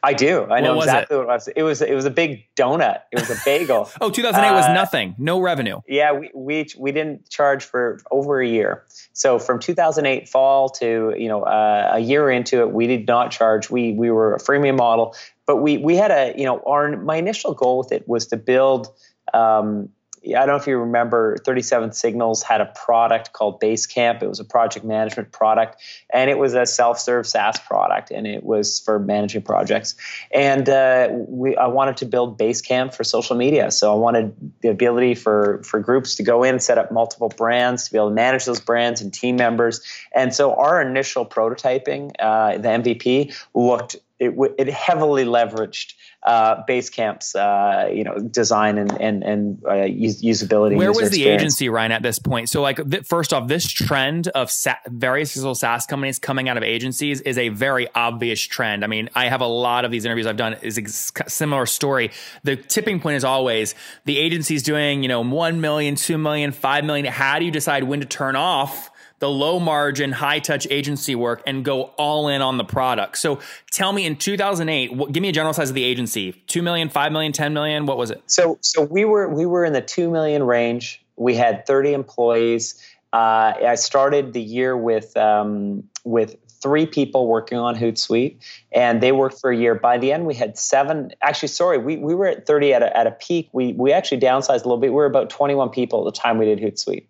I 0.02 0.14
do. 0.14 0.44
I 0.44 0.61
know 0.61 0.79
exactly 0.79 1.17
it? 1.17 1.19
what 1.19 1.25
it 1.25 1.32
was. 1.32 1.49
It 1.49 1.62
was 1.62 1.82
it 1.82 1.94
was 1.94 2.05
a 2.05 2.11
big 2.11 2.47
donut. 2.56 3.02
It 3.12 3.20
was 3.20 3.31
a 3.31 3.37
bagel. 3.44 3.91
oh, 4.00 4.11
2008 4.11 4.49
uh, 4.49 4.55
was 4.55 4.67
nothing. 4.69 5.14
No 5.19 5.41
revenue. 5.41 5.81
Yeah, 5.87 6.12
we, 6.12 6.31
we 6.35 6.67
we 6.79 6.93
didn't 6.93 7.29
charge 7.29 7.64
for 7.64 8.00
over 8.11 8.41
a 8.41 8.47
year. 8.47 8.85
So 9.12 9.38
from 9.38 9.58
2008 9.58 10.29
fall 10.29 10.70
to 10.70 11.14
you 11.17 11.29
know 11.29 11.43
uh, 11.43 11.91
a 11.94 12.00
year 12.00 12.31
into 12.31 12.61
it, 12.61 12.73
we 12.73 12.87
did 12.87 13.06
not 13.06 13.31
charge. 13.31 13.70
We 13.70 13.93
we 13.93 14.11
were 14.11 14.35
a 14.35 14.38
freemium 14.38 14.76
model, 14.76 15.14
but 15.47 15.56
we 15.56 15.79
we 15.79 15.97
had 15.97 16.11
a 16.11 16.35
you 16.37 16.44
know 16.44 16.62
our 16.67 16.96
my 16.96 17.17
initial 17.17 17.55
goal 17.55 17.79
with 17.79 17.93
it 17.93 18.08
was 18.08 18.26
to 18.29 18.37
build. 18.37 18.88
Um, 19.35 19.91
I 20.26 20.32
don't 20.32 20.49
know 20.49 20.56
if 20.56 20.67
you 20.67 20.76
remember 20.76 21.37
37 21.38 21.93
Signals 21.93 22.43
had 22.43 22.61
a 22.61 22.67
product 22.67 23.32
called 23.32 23.61
Basecamp. 23.61 24.22
It 24.22 24.28
was 24.28 24.38
a 24.38 24.44
project 24.44 24.84
management 24.84 25.32
product, 25.32 25.81
and 26.12 26.28
it 26.28 26.38
was 26.38 26.55
a 26.55 26.67
self-serve 26.67 27.26
SaaS 27.26 27.58
product, 27.61 28.11
and 28.11 28.26
it 28.26 28.44
was 28.44 28.81
for 28.81 28.99
managing 28.99 29.43
projects. 29.43 29.94
And 30.31 30.69
uh, 30.69 31.08
we, 31.11 31.56
I 31.56 31.69
wanted 31.69 31.96
to 31.99 32.06
build 32.06 32.38
Basecamp 32.38 32.94
for 32.94 33.02
social 33.02 33.34
media, 33.34 33.70
so 33.70 33.93
I 33.93 33.96
wanted 33.96 34.34
the 34.61 34.69
ability 34.69 35.14
for 35.14 35.62
for 35.62 35.81
groups 35.81 36.17
to 36.17 36.22
go 36.22 36.43
in, 36.43 36.61
set 36.61 36.76
up 36.76 36.93
multiple 36.93 37.31
brands, 37.31 37.84
to 37.84 37.93
be 37.93 37.99
able 37.99 38.11
to 38.11 38.14
manage 38.14 38.44
those 38.44 38.61
brands 38.61 39.00
and 39.00 39.14
team 39.14 39.37
members. 39.37 39.81
And 40.14 40.34
so 40.34 40.55
our 40.55 40.82
initial 40.82 41.25
prototyping, 41.25 42.12
uh, 42.19 42.58
the 42.58 42.69
MVP, 42.69 43.34
looked 43.55 43.96
it, 44.20 44.34
it 44.58 44.69
heavily 44.69 45.24
leveraged 45.24 45.94
uh, 46.22 46.62
Basecamp's 46.69 47.34
uh, 47.34 47.91
you 47.93 48.05
know 48.05 48.19
design 48.19 48.77
and 48.77 49.00
and 49.00 49.22
and 49.22 49.62
uh, 49.65 49.70
usability. 49.70 50.77
Where 50.77 50.93
was 50.93 51.10
the 51.10 51.27
agency 51.27 51.70
Ryan 51.70 51.93
at 51.93 52.03
this 52.03 52.19
point? 52.19 52.50
So 52.50 52.60
like 52.60 52.77
th- 52.89 53.06
first 53.06 53.32
off, 53.32 53.48
this 53.48 53.67
trend 53.67 54.29
of 54.29 54.50
sa- 54.50 54.74
various 54.86 55.32
successful 55.32 55.55
SaaS 55.55 55.86
companies 55.86 56.19
coming 56.19 56.48
out 56.50 56.58
of 56.58 56.62
agencies 56.62 57.22
is 57.22 57.39
a 57.39 57.48
very 57.48 57.89
obvious 57.94 58.41
trend. 58.41 58.84
I 58.84 58.86
mean, 58.86 59.08
I 59.15 59.29
have 59.29 59.41
a 59.41 59.46
lot 59.46 59.86
of 59.86 59.91
these 59.91 60.05
interviews 60.05 60.27
I've 60.27 60.36
done 60.36 60.56
is 60.60 60.77
a 60.77 60.86
similar 61.31 61.65
story. 61.65 62.10
The 62.44 62.56
tipping 62.56 63.00
point 63.00 63.17
is 63.17 63.24
always 63.24 63.74
the 64.05 64.19
agency's 64.19 64.62
doing 64.62 65.03
you 65.03 65.08
know 65.08 65.24
one 65.24 65.62
million, 65.62 65.94
two 65.94 66.19
million, 66.19 66.53
five 66.53 66.84
million. 66.84 67.06
How 67.06 67.39
do 67.39 67.46
you 67.46 67.50
decide 67.50 67.84
when 67.84 68.00
to 68.00 68.06
turn 68.06 68.36
off? 68.36 68.91
The 69.20 69.31
low 69.31 69.60
margin, 69.60 70.12
high 70.12 70.41
touch 70.41 70.67
agency 70.70 71.15
work 71.15 71.43
and 71.46 71.65
go 71.65 71.84
all 71.96 72.29
in 72.29 72.43
on 72.43 72.56
the 72.56 72.65
product. 72.65 73.19
So 73.19 73.39
tell 73.70 73.93
me 73.93 74.06
in 74.06 74.17
2008, 74.17 74.94
what, 74.94 75.12
give 75.12 75.20
me 75.20 75.29
a 75.29 75.32
general 75.32 75.53
size 75.53 75.69
of 75.69 75.74
the 75.74 75.84
agency 75.84 76.32
2 76.48 76.62
million, 76.62 76.89
5 76.89 77.12
million, 77.12 77.32
10 77.32 77.55
million. 77.55 77.86
What 77.86 77.98
was 77.98 78.10
it? 78.10 78.22
So, 78.27 78.58
so 78.60 78.82
we 78.82 79.05
were, 79.05 79.29
we 79.29 79.46
were 79.46 79.65
in 79.65 79.72
the 79.72 79.82
2 79.82 80.10
million 80.10 80.43
range. 80.43 81.05
We 81.17 81.36
had 81.36 81.67
30 81.67 81.93
employees. 81.93 82.82
Uh, 83.12 83.53
I 83.67 83.74
started 83.74 84.32
the 84.32 84.41
year 84.41 84.77
with, 84.77 85.17
um, 85.17 85.84
with 86.05 86.36
three 86.62 86.86
people 86.86 87.27
working 87.27 87.58
on 87.58 87.74
Hootsuite, 87.74 88.36
and 88.72 89.03
they 89.03 89.12
worked 89.12 89.41
for 89.41 89.50
a 89.50 89.56
year. 89.56 89.74
By 89.74 89.98
the 89.98 90.12
end, 90.12 90.27
we 90.27 90.34
had 90.34 90.58
seven. 90.58 91.10
Actually, 91.22 91.48
sorry, 91.48 91.79
we, 91.79 91.96
we 91.96 92.15
were 92.15 92.27
at 92.27 92.46
30 92.46 92.74
at 92.74 92.82
a, 92.82 92.96
at 92.96 93.06
a 93.06 93.10
peak. 93.10 93.48
We, 93.53 93.72
we 93.72 93.93
actually 93.93 94.20
downsized 94.20 94.65
a 94.65 94.69
little 94.69 94.79
bit. 94.79 94.91
We 94.91 94.96
were 94.96 95.06
about 95.06 95.31
21 95.31 95.70
people 95.70 96.06
at 96.06 96.15
the 96.15 96.19
time 96.19 96.39
we 96.39 96.44
did 96.44 96.58
Hootsuite 96.58 97.05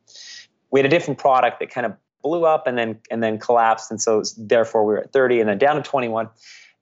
we 0.71 0.79
had 0.81 0.87
a 0.87 0.89
different 0.89 1.19
product 1.19 1.61
that 1.61 1.71
kind 1.71 1.87
of 1.87 1.95
blew 2.23 2.45
up 2.45 2.67
and 2.67 2.77
then 2.77 2.99
and 3.11 3.23
then 3.23 3.39
collapsed, 3.39 3.91
and 3.91 4.00
so 4.00 4.23
therefore 4.37 4.85
we 4.85 4.95
were 4.95 5.00
at 5.00 5.12
30 5.12 5.41
and 5.41 5.49
then 5.49 5.59
down 5.59 5.77
to 5.77 5.83
21. 5.83 6.29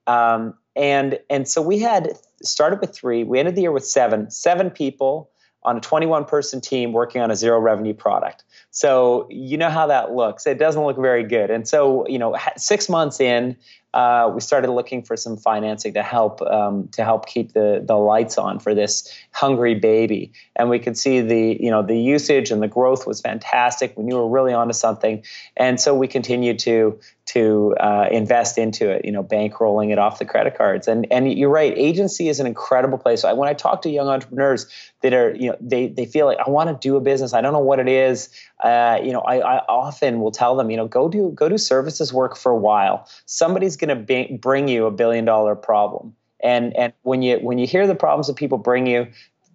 Um, 0.06 0.54
and 0.76 1.18
and 1.28 1.48
so 1.48 1.60
we 1.60 1.78
had 1.78 2.18
started 2.42 2.80
with 2.80 2.94
three. 2.94 3.24
We 3.24 3.38
ended 3.38 3.56
the 3.56 3.62
year 3.62 3.72
with 3.72 3.86
seven. 3.86 4.30
Seven 4.30 4.70
people 4.70 5.30
on 5.64 5.76
a 5.76 5.80
21 5.80 6.24
person 6.24 6.60
team 6.60 6.92
working 6.92 7.20
on 7.20 7.30
a 7.30 7.36
zero 7.36 7.58
revenue 7.58 7.92
product. 7.92 8.44
So 8.70 9.26
you 9.28 9.56
know 9.56 9.70
how 9.70 9.86
that 9.88 10.12
looks. 10.12 10.46
It 10.46 10.58
doesn't 10.58 10.82
look 10.82 10.96
very 10.96 11.24
good. 11.24 11.50
And 11.50 11.66
so 11.68 12.06
you 12.08 12.18
know, 12.18 12.36
six 12.56 12.88
months 12.88 13.20
in, 13.20 13.56
uh, 13.98 14.30
we 14.32 14.40
started 14.40 14.70
looking 14.70 15.02
for 15.02 15.16
some 15.16 15.36
financing 15.36 15.92
to 15.92 16.04
help 16.04 16.40
um, 16.42 16.86
to 16.92 17.02
help 17.02 17.26
keep 17.26 17.52
the 17.52 17.82
the 17.84 17.96
lights 17.96 18.38
on 18.38 18.60
for 18.60 18.72
this 18.72 19.12
hungry 19.32 19.74
baby. 19.74 20.30
And 20.54 20.70
we 20.70 20.78
could 20.78 20.96
see 20.96 21.20
the 21.20 21.58
you 21.58 21.68
know 21.68 21.82
the 21.82 21.98
usage 21.98 22.52
and 22.52 22.62
the 22.62 22.68
growth 22.68 23.08
was 23.08 23.20
fantastic. 23.20 23.96
We 23.96 24.04
knew 24.04 24.14
we 24.14 24.20
were 24.20 24.28
really 24.28 24.52
onto 24.52 24.72
something, 24.72 25.24
and 25.56 25.80
so 25.80 25.96
we 25.96 26.06
continued 26.06 26.60
to 26.60 26.96
to 27.28 27.76
uh, 27.78 28.08
invest 28.10 28.56
into 28.56 28.90
it, 28.90 29.04
you 29.04 29.12
know, 29.12 29.22
bankrolling 29.22 29.92
it 29.92 29.98
off 29.98 30.18
the 30.18 30.24
credit 30.24 30.56
cards. 30.56 30.88
And 30.88 31.06
and 31.10 31.30
you're 31.30 31.50
right, 31.50 31.74
agency 31.76 32.28
is 32.30 32.40
an 32.40 32.46
incredible 32.46 32.96
place. 32.96 33.20
So 33.20 33.34
when 33.34 33.48
I 33.48 33.52
talk 33.52 33.82
to 33.82 33.90
young 33.90 34.08
entrepreneurs 34.08 34.66
that 35.02 35.12
are, 35.12 35.34
you 35.34 35.50
know, 35.50 35.56
they 35.60 35.88
they 35.88 36.06
feel 36.06 36.24
like 36.24 36.38
I 36.44 36.48
want 36.48 36.70
to 36.70 36.88
do 36.88 36.96
a 36.96 37.00
business, 37.00 37.34
I 37.34 37.42
don't 37.42 37.52
know 37.52 37.58
what 37.58 37.80
it 37.80 37.88
is. 37.88 38.30
Uh, 38.64 38.98
you 39.02 39.12
know, 39.12 39.20
I, 39.20 39.40
I, 39.40 39.58
often 39.68 40.20
will 40.20 40.32
tell 40.32 40.56
them, 40.56 40.70
you 40.70 40.76
know, 40.78 40.88
go 40.88 41.08
do 41.08 41.30
go 41.34 41.50
do 41.50 41.58
services 41.58 42.14
work 42.14 42.34
for 42.34 42.50
a 42.50 42.56
while. 42.56 43.06
Somebody's 43.26 43.76
going 43.76 44.06
to 44.06 44.38
bring 44.38 44.66
you 44.66 44.86
a 44.86 44.90
billion 44.90 45.26
dollar 45.26 45.54
problem. 45.54 46.16
And 46.40 46.74
and 46.76 46.94
when 47.02 47.20
you 47.20 47.38
when 47.38 47.58
you 47.58 47.66
hear 47.66 47.86
the 47.86 47.94
problems 47.94 48.28
that 48.28 48.36
people 48.36 48.56
bring 48.56 48.86
you, 48.86 49.08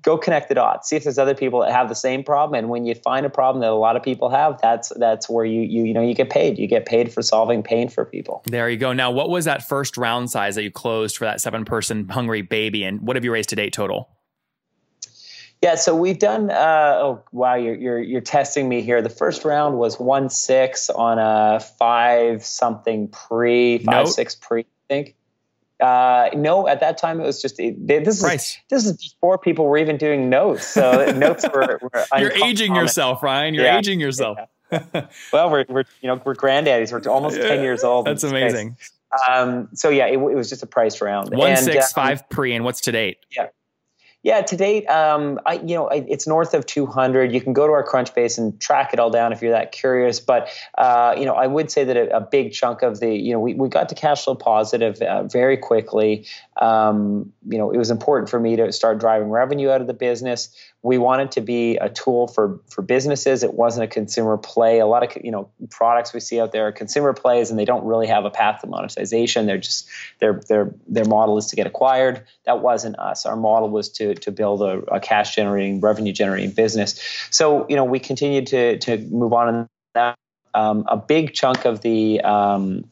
go 0.04 0.18
connect 0.18 0.50
the 0.50 0.56
dots 0.56 0.90
see 0.90 0.96
if 0.96 1.04
there's 1.04 1.18
other 1.18 1.34
people 1.34 1.62
that 1.62 1.72
have 1.72 1.90
the 1.90 1.96
same 1.96 2.24
problem 2.24 2.58
and 2.58 2.70
when 2.70 2.86
you 2.86 2.94
find 2.94 3.26
a 3.26 3.30
problem 3.30 3.62
that 3.62 3.70
a 3.70 3.74
lot 3.74 3.96
of 3.96 4.04
people 4.04 4.30
have 4.30 4.60
that's 4.62 4.90
that's 4.98 5.30
where 5.30 5.46
you 5.46 5.62
you 5.62 5.84
you 5.84 5.94
know 5.94 6.02
you 6.02 6.14
get 6.14 6.30
paid 6.30 6.60
you 6.60 6.68
get 6.68 6.86
paid 6.86 7.12
for 7.12 7.22
solving 7.22 7.64
pain 7.64 7.90
for 7.90 8.06
people 8.06 8.44
there 8.46 8.70
you 8.70 8.78
go 8.78 8.94
now 8.94 9.10
what 9.10 9.30
was 9.30 9.46
that 9.46 9.68
first 9.68 9.98
round 9.98 10.30
size 10.30 10.56
that 10.56 10.64
you 10.64 10.72
closed 10.72 11.18
for 11.18 11.26
that 11.26 11.42
seven 11.42 11.66
person 11.66 12.08
hungry 12.10 12.42
baby 12.42 12.84
and 12.84 13.02
what 13.02 13.16
have 13.16 13.26
you 13.26 13.32
raised 13.32 13.50
to 13.50 13.56
date 13.56 13.74
total 13.74 14.10
yeah, 15.64 15.76
so 15.76 15.96
we've 15.96 16.20
done. 16.20 16.52
Uh, 16.52 16.98
oh 16.98 17.24
wow, 17.32 17.56
you're, 17.56 17.76
you're 17.76 18.02
you're 18.02 18.20
testing 18.20 18.68
me 18.68 18.82
here. 18.82 19.02
The 19.02 19.08
first 19.08 19.46
round 19.46 19.78
was 19.78 19.98
one 19.98 20.30
six 20.30 20.90
on 20.90 21.20
a 21.20 21.62
five 21.62 22.44
something 22.44 23.08
pre 23.08 23.78
five 23.78 24.04
nope. 24.04 24.08
six 24.10 24.36
pre. 24.36 24.64
I 24.64 24.66
think. 24.90 25.16
Uh, 25.84 26.30
no, 26.34 26.66
at 26.66 26.80
that 26.80 26.98
time 26.98 27.20
it 27.20 27.26
was 27.26 27.42
just 27.42 27.60
it, 27.60 27.76
this 27.86 28.24
is 28.24 28.58
this 28.70 28.86
is 28.86 28.94
before 28.94 29.38
people 29.38 29.66
were 29.66 29.78
even 29.78 29.98
doing 29.98 30.30
notes. 30.30 30.66
So 30.66 31.12
notes 31.18 31.46
were. 31.54 31.78
were 31.82 32.06
You're 32.18 32.32
aging 32.46 32.74
yourself, 32.74 33.22
Ryan. 33.22 33.54
You're 33.54 33.66
yeah. 33.66 33.80
aging 33.80 34.00
yourself. 34.00 34.38
Yeah. 34.72 35.08
well, 35.34 35.50
we're 35.50 35.66
we're 35.68 35.84
you 36.02 36.08
know 36.08 36.22
we're 36.24 36.36
granddaddies. 36.36 36.94
We're 36.94 37.12
almost 37.12 37.36
ten 37.36 37.62
years 37.62 37.84
old. 37.84 38.08
That's 38.08 38.24
amazing. 38.24 38.78
Um, 39.30 39.68
so 39.74 39.90
yeah, 39.90 40.08
it, 40.08 40.14
it, 40.14 40.18
was 40.18 40.50
just 40.50 40.64
a 40.64 40.68
price 40.68 41.02
round. 41.02 41.36
One 41.36 41.52
and, 41.52 41.60
six 41.60 41.86
um, 41.98 42.04
five 42.04 42.30
pre, 42.30 42.56
and 42.56 42.64
what's 42.64 42.80
to 42.82 42.94
date? 42.94 43.18
Yeah. 43.36 43.50
Yeah, 44.24 44.42
to 44.42 44.56
date, 44.56 44.88
um, 44.88 45.38
I, 45.46 45.56
you 45.56 45.76
know, 45.76 45.90
I, 45.90 46.06
it's 46.08 46.26
north 46.26 46.54
of 46.54 46.66
200. 46.66 47.34
You 47.34 47.42
can 47.42 47.52
go 47.52 47.68
to 47.68 47.74
our 47.74 47.86
Crunchbase 47.86 48.38
and 48.38 48.58
track 48.58 48.94
it 48.94 49.00
all 49.00 49.10
down 49.10 49.34
if 49.34 49.42
you're 49.42 49.52
that 49.52 49.74
curious. 49.74 50.22
But 50.22 50.48
uh, 50.78 51.14
you 51.18 51.26
know, 51.26 51.34
I 51.34 51.46
would 51.46 51.70
say 51.70 51.84
that 51.84 51.98
a, 51.98 52.18
a, 52.18 52.22
big 52.22 52.54
chunk 52.54 52.84
of 52.84 53.02
the, 53.02 53.14
you 53.14 53.34
know, 53.34 53.40
we, 53.42 53.54
we 53.54 53.68
got 53.68 53.90
to 53.90 53.96
cash 53.96 54.24
flow 54.24 54.36
positive 54.36 55.02
uh, 55.02 55.24
very 55.24 55.58
quickly. 55.58 56.26
Um, 56.56 57.34
you 57.50 57.58
know, 57.58 57.70
it 57.72 57.78
was 57.78 57.92
important 57.92 58.30
for 58.30 58.40
me 58.40 58.56
to 58.56 58.72
start 58.72 58.98
driving 58.98 59.30
revenue 59.30 59.70
out 59.70 59.82
of 59.82 59.88
the 59.88 59.94
business 59.94 60.56
we 60.84 60.98
wanted 60.98 61.32
to 61.32 61.42
be 61.42 61.78
a 61.78 61.90
tool 61.90 62.28
for 62.28 62.60
for 62.70 62.82
businesses. 62.82 63.42
It 63.42 63.54
wasn't 63.54 63.86
a 63.86 63.88
consumer 63.88 64.38
play. 64.38 64.80
A 64.80 64.86
lot 64.86 65.02
of 65.04 65.24
you 65.24 65.32
know 65.32 65.50
products 65.72 66.14
we 66.14 66.20
see 66.20 66.42
out 66.42 66.52
there 66.52 66.68
are 66.68 66.72
consumer 66.74 67.14
plays, 67.14 67.50
and 67.50 67.58
they 67.58 67.66
don't 67.66 67.86
really 67.86 68.08
have 68.08 68.26
a 68.26 68.30
path 68.30 68.62
to 68.62 68.68
monetization. 68.68 69.46
They're 69.46 69.58
just 69.58 69.88
their 70.20 70.42
their 70.50 70.76
their 70.88 71.06
model 71.06 71.38
is 71.38 71.48
to 71.48 71.56
get 71.56 71.66
acquired. 71.66 72.26
That 72.46 72.60
wasn't 72.62 73.00
us. 73.00 73.26
Our 73.26 73.38
model 73.38 73.70
was 73.70 73.90
to 73.94 74.14
to 74.16 74.32
build 74.32 74.62
a, 74.62 74.80
a 74.94 75.00
cash 75.00 75.34
generating, 75.36 75.80
revenue 75.80 76.12
generating 76.12 76.52
business. 76.52 77.00
So 77.32 77.66
you 77.70 77.78
know 77.78 77.86
we 77.86 78.00
continued 78.00 78.48
to 78.48 78.78
to 78.80 78.98
move 78.98 79.34
on 79.34 79.56
in 79.56 79.68
that. 79.96 80.18
Um, 80.56 80.86
a 80.88 80.98
big 80.98 81.34
chunk 81.34 81.66
of 81.66 81.82
the 81.82 82.22
um, 82.22 82.84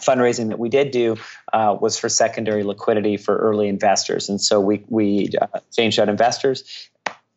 fundraising 0.00 0.50
that 0.50 0.60
we 0.60 0.68
did 0.68 0.92
do 0.92 1.16
uh, 1.52 1.76
was 1.80 1.98
for 1.98 2.08
secondary 2.08 2.62
liquidity 2.62 3.16
for 3.16 3.36
early 3.38 3.66
investors, 3.66 4.28
and 4.28 4.40
so 4.40 4.60
we 4.60 4.84
we 4.88 5.30
uh, 5.40 5.58
changed 5.72 5.98
out 5.98 6.10
investors 6.10 6.90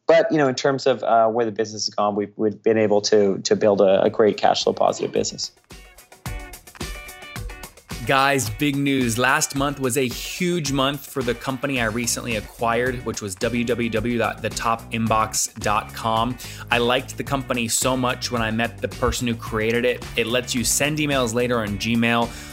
but 0.07 0.31
you 0.31 0.37
know, 0.37 0.47
in 0.47 0.55
terms 0.55 0.87
of 0.87 1.03
uh, 1.03 1.27
where 1.27 1.45
the 1.45 1.51
business 1.51 1.85
has 1.85 1.93
gone, 1.93 2.15
we've, 2.15 2.33
we've 2.35 2.61
been 2.61 2.77
able 2.77 3.01
to 3.01 3.39
to 3.39 3.55
build 3.55 3.81
a, 3.81 4.03
a 4.03 4.09
great 4.09 4.37
cash 4.37 4.63
flow 4.63 4.73
positive 4.73 5.11
business. 5.11 5.51
Guys, 8.05 8.49
big 8.49 8.75
news. 8.75 9.17
Last 9.17 9.55
month 9.55 9.79
was 9.79 9.97
a 9.97 10.05
huge 10.05 10.73
month 10.73 11.07
for 11.07 11.23
the 11.23 11.33
company 11.33 11.79
I 11.79 11.85
recently 11.85 12.35
acquired, 12.35 13.05
which 13.05 13.21
was 13.21 13.33
www.thetopinbox.com. 13.37 16.37
I 16.69 16.77
liked 16.79 17.17
the 17.17 17.23
company 17.23 17.69
so 17.69 17.95
much 17.95 18.29
when 18.29 18.41
I 18.41 18.51
met 18.51 18.79
the 18.79 18.89
person 18.89 19.25
who 19.25 19.35
created 19.35 19.85
it. 19.85 20.05
It 20.17 20.27
lets 20.27 20.53
you 20.53 20.65
send 20.65 20.97
emails 20.97 21.33
later 21.33 21.59
on 21.59 21.77
Gmail 21.77 22.52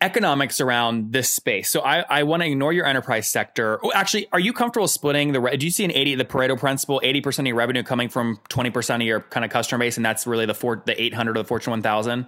economics 0.00 0.60
around 0.60 1.12
this 1.12 1.30
space. 1.30 1.70
So 1.70 1.80
I, 1.80 2.04
I 2.08 2.22
want 2.22 2.42
to 2.42 2.48
ignore 2.48 2.72
your 2.72 2.86
enterprise 2.86 3.28
sector. 3.28 3.78
Oh, 3.82 3.92
actually, 3.94 4.28
are 4.32 4.40
you 4.40 4.52
comfortable 4.52 4.88
splitting 4.88 5.32
the? 5.32 5.40
Do 5.56 5.66
you 5.66 5.72
see 5.72 5.84
an 5.84 5.92
eighty 5.92 6.14
the 6.14 6.24
Pareto 6.24 6.58
principle? 6.58 7.00
Eighty 7.02 7.20
percent 7.20 7.46
of 7.46 7.48
your 7.48 7.56
revenue 7.56 7.82
coming 7.82 8.08
from 8.08 8.38
twenty 8.48 8.70
percent 8.70 9.02
of 9.02 9.06
your 9.06 9.20
kind 9.20 9.44
of 9.44 9.50
customer 9.50 9.78
base, 9.78 9.96
and 9.96 10.04
that's 10.04 10.26
really 10.26 10.46
the 10.46 10.54
four, 10.54 10.82
the 10.86 11.00
eight 11.00 11.14
hundred 11.14 11.36
or 11.36 11.42
the 11.42 11.48
Fortune 11.48 11.70
one 11.70 11.82
thousand. 11.82 12.26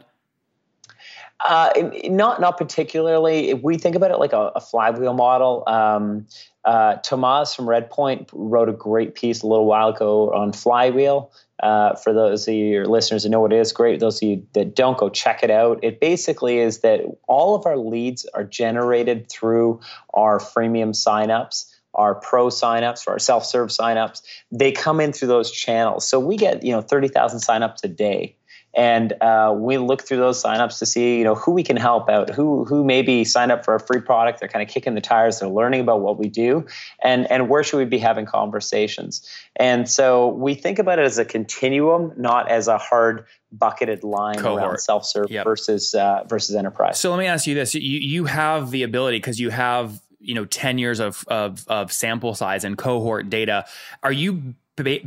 Uh, 1.46 1.70
not 2.04 2.40
not 2.40 2.58
particularly. 2.58 3.50
If 3.50 3.62
we 3.62 3.78
think 3.78 3.94
about 3.94 4.10
it 4.10 4.18
like 4.18 4.32
a, 4.32 4.50
a 4.56 4.60
flywheel 4.60 5.14
model, 5.14 5.62
um, 5.68 6.26
uh, 6.64 6.96
Tomasz 6.96 7.54
from 7.54 7.66
Redpoint 7.66 8.30
wrote 8.32 8.68
a 8.68 8.72
great 8.72 9.14
piece 9.14 9.42
a 9.42 9.46
little 9.46 9.66
while 9.66 9.90
ago 9.90 10.32
on 10.34 10.52
flywheel. 10.52 11.30
Uh, 11.62 11.94
for 11.96 12.12
those 12.12 12.46
of 12.46 12.54
your 12.54 12.86
listeners 12.86 13.24
who 13.24 13.30
know 13.30 13.40
what 13.40 13.52
it 13.52 13.58
is, 13.58 13.72
great. 13.72 13.98
Those 14.00 14.22
of 14.22 14.28
you 14.28 14.46
that 14.52 14.76
don't, 14.76 14.96
go 14.98 15.08
check 15.08 15.42
it 15.42 15.50
out. 15.50 15.80
It 15.82 16.00
basically 16.00 16.58
is 16.58 16.80
that 16.80 17.00
all 17.26 17.54
of 17.54 17.66
our 17.66 17.76
leads 17.76 18.24
are 18.34 18.44
generated 18.44 19.28
through 19.28 19.80
our 20.14 20.38
freemium 20.38 20.90
signups 20.90 21.74
our 21.94 22.14
pro 22.14 22.46
signups 22.48 23.06
or 23.06 23.12
our 23.12 23.18
self-serve 23.18 23.70
signups 23.70 24.22
they 24.52 24.70
come 24.70 25.00
in 25.00 25.12
through 25.12 25.28
those 25.28 25.50
channels 25.50 26.06
so 26.06 26.20
we 26.20 26.36
get 26.36 26.62
you 26.62 26.70
know 26.70 26.82
30,000 26.82 27.40
signups 27.40 27.82
a 27.82 27.88
day 27.88 28.36
and 28.75 29.12
uh, 29.22 29.54
we 29.56 29.78
look 29.78 30.02
through 30.02 30.18
those 30.18 30.42
signups 30.42 30.78
to 30.78 30.87
see 30.87 31.18
you 31.18 31.25
know 31.25 31.34
who 31.34 31.52
we 31.52 31.62
can 31.62 31.76
help 31.76 32.08
out 32.08 32.30
who 32.30 32.64
who 32.64 32.84
maybe 32.84 33.25
sign 33.25 33.50
up 33.50 33.64
for 33.64 33.75
a 33.75 33.80
free 33.80 34.00
product. 34.00 34.40
They're 34.40 34.48
kind 34.48 34.62
of 34.62 34.72
kicking 34.72 34.94
the 34.94 35.00
tires. 35.00 35.40
They're 35.40 35.48
learning 35.48 35.80
about 35.80 36.00
what 36.00 36.18
we 36.18 36.28
do. 36.28 36.66
And 37.02 37.30
and 37.30 37.48
where 37.48 37.64
should 37.64 37.78
we 37.78 37.87
be 37.87 37.98
having 37.98 38.26
conversations? 38.26 39.26
And 39.56 39.88
so 39.88 40.28
we 40.28 40.54
think 40.54 40.78
about 40.78 40.98
it 40.98 41.06
as 41.06 41.18
a 41.18 41.25
continuum 41.25 42.12
not 42.16 42.50
as 42.50 42.68
a 42.68 42.78
hard 42.78 43.26
bucketed 43.50 44.04
line 44.04 44.38
Cohort. 44.38 44.62
around 44.62 44.78
self-serve 44.78 45.30
yep. 45.30 45.44
versus 45.44 45.94
uh, 45.94 46.25
versus 46.28 46.54
enterprise. 46.54 47.00
So 47.00 47.10
let 47.10 47.18
me 47.18 47.26
ask 47.26 47.46
you 47.46 47.54
this. 47.54 47.75
You 47.75 47.80
you 47.80 48.25
have 48.26 48.70
the 48.70 48.82
ability 48.82 49.18
because 49.18 49.40
you 49.40 49.50
have 49.50 50.00
you 50.20 50.34
know 50.34 50.44
10 50.44 50.78
years 50.78 51.00
of, 51.00 51.25
of 51.28 51.66
of 51.68 51.92
sample 51.92 52.34
size 52.34 52.64
and 52.64 52.76
cohort 52.76 53.30
data. 53.30 53.64
Are 54.02 54.12
you 54.12 54.54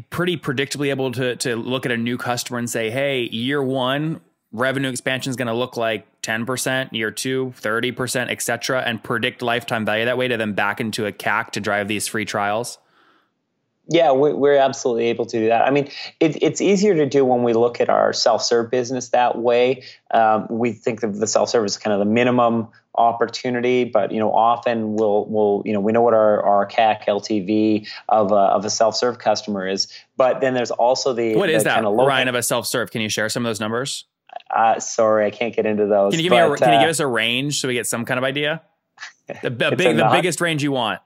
pretty 0.09 0.37
predictably 0.37 0.89
able 0.89 1.11
to 1.11 1.35
to 1.37 1.55
look 1.55 1.85
at 1.85 1.91
a 1.91 1.97
new 1.97 2.17
customer 2.17 2.59
and 2.59 2.69
say, 2.69 2.89
hey, 2.89 3.23
year 3.31 3.61
one 3.61 4.21
revenue 4.51 4.89
expansion 4.89 5.29
is 5.29 5.35
going 5.35 5.47
to 5.47 5.53
look 5.53 5.77
like 5.77 6.05
10%, 6.21 6.91
year 6.91 7.11
two, 7.11 7.53
30%, 7.61 8.29
et 8.29 8.41
cetera, 8.41 8.81
and 8.81 9.01
predict 9.01 9.41
lifetime 9.41 9.85
value 9.85 10.05
that 10.05 10.17
way 10.17 10.27
to 10.27 10.37
then 10.37 10.53
back 10.53 10.81
into 10.81 11.05
a 11.05 11.11
CAC 11.11 11.51
to 11.51 11.59
drive 11.59 11.87
these 11.87 12.07
free 12.07 12.25
trials? 12.25 12.77
Yeah, 13.91 14.11
we're 14.11 14.55
absolutely 14.55 15.07
able 15.07 15.25
to 15.25 15.37
do 15.37 15.47
that. 15.49 15.63
I 15.63 15.69
mean, 15.69 15.89
it, 16.21 16.41
it's 16.41 16.61
easier 16.61 16.95
to 16.95 17.05
do 17.05 17.25
when 17.25 17.43
we 17.43 17.51
look 17.51 17.81
at 17.81 17.89
our 17.89 18.13
self-serve 18.13 18.71
business 18.71 19.09
that 19.09 19.37
way. 19.37 19.83
Um, 20.11 20.47
we 20.49 20.71
think 20.71 21.03
of 21.03 21.17
the 21.17 21.27
self-serve 21.27 21.65
as 21.65 21.77
kind 21.77 21.93
of 21.93 21.99
the 21.99 22.05
minimum 22.05 22.69
opportunity, 22.95 23.83
but 23.83 24.13
you 24.13 24.19
know, 24.19 24.33
often 24.33 24.93
we'll 24.93 25.25
we'll 25.25 25.61
you 25.65 25.73
know 25.73 25.81
we 25.81 25.91
know 25.91 26.01
what 26.01 26.13
our, 26.13 26.41
our 26.41 26.65
CAC 26.65 27.03
LTV 27.05 27.85
of 28.07 28.31
a, 28.31 28.35
of 28.35 28.63
a 28.63 28.69
self-serve 28.69 29.19
customer 29.19 29.67
is, 29.67 29.89
but 30.15 30.39
then 30.39 30.53
there's 30.53 30.71
also 30.71 31.11
the 31.11 31.35
what 31.35 31.49
is 31.49 31.63
the 31.63 31.69
that 31.69 31.75
kind 31.75 31.85
of 31.85 31.91
local, 31.91 32.07
Ryan 32.07 32.29
of 32.29 32.35
a 32.35 32.43
self-serve? 32.43 32.91
Can 32.91 33.01
you 33.01 33.09
share 33.09 33.27
some 33.27 33.45
of 33.45 33.49
those 33.49 33.59
numbers? 33.59 34.05
Uh, 34.49 34.79
sorry, 34.79 35.25
I 35.25 35.31
can't 35.31 35.53
get 35.53 35.65
into 35.65 35.85
those. 35.85 36.13
Can 36.13 36.21
you 36.21 36.29
give 36.29 36.37
but, 36.37 36.47
me 36.47 36.53
a, 36.53 36.57
Can 36.57 36.69
uh, 36.69 36.73
you 36.75 36.79
give 36.79 36.89
us 36.89 37.01
a 37.01 37.07
range 37.07 37.59
so 37.59 37.67
we 37.67 37.73
get 37.73 37.87
some 37.87 38.05
kind 38.05 38.17
of 38.17 38.23
idea? 38.23 38.61
The, 39.27 39.49
the 39.49 39.49
big, 39.75 39.97
the 39.97 40.09
biggest 40.13 40.39
range 40.39 40.63
you 40.63 40.71
want. 40.71 41.01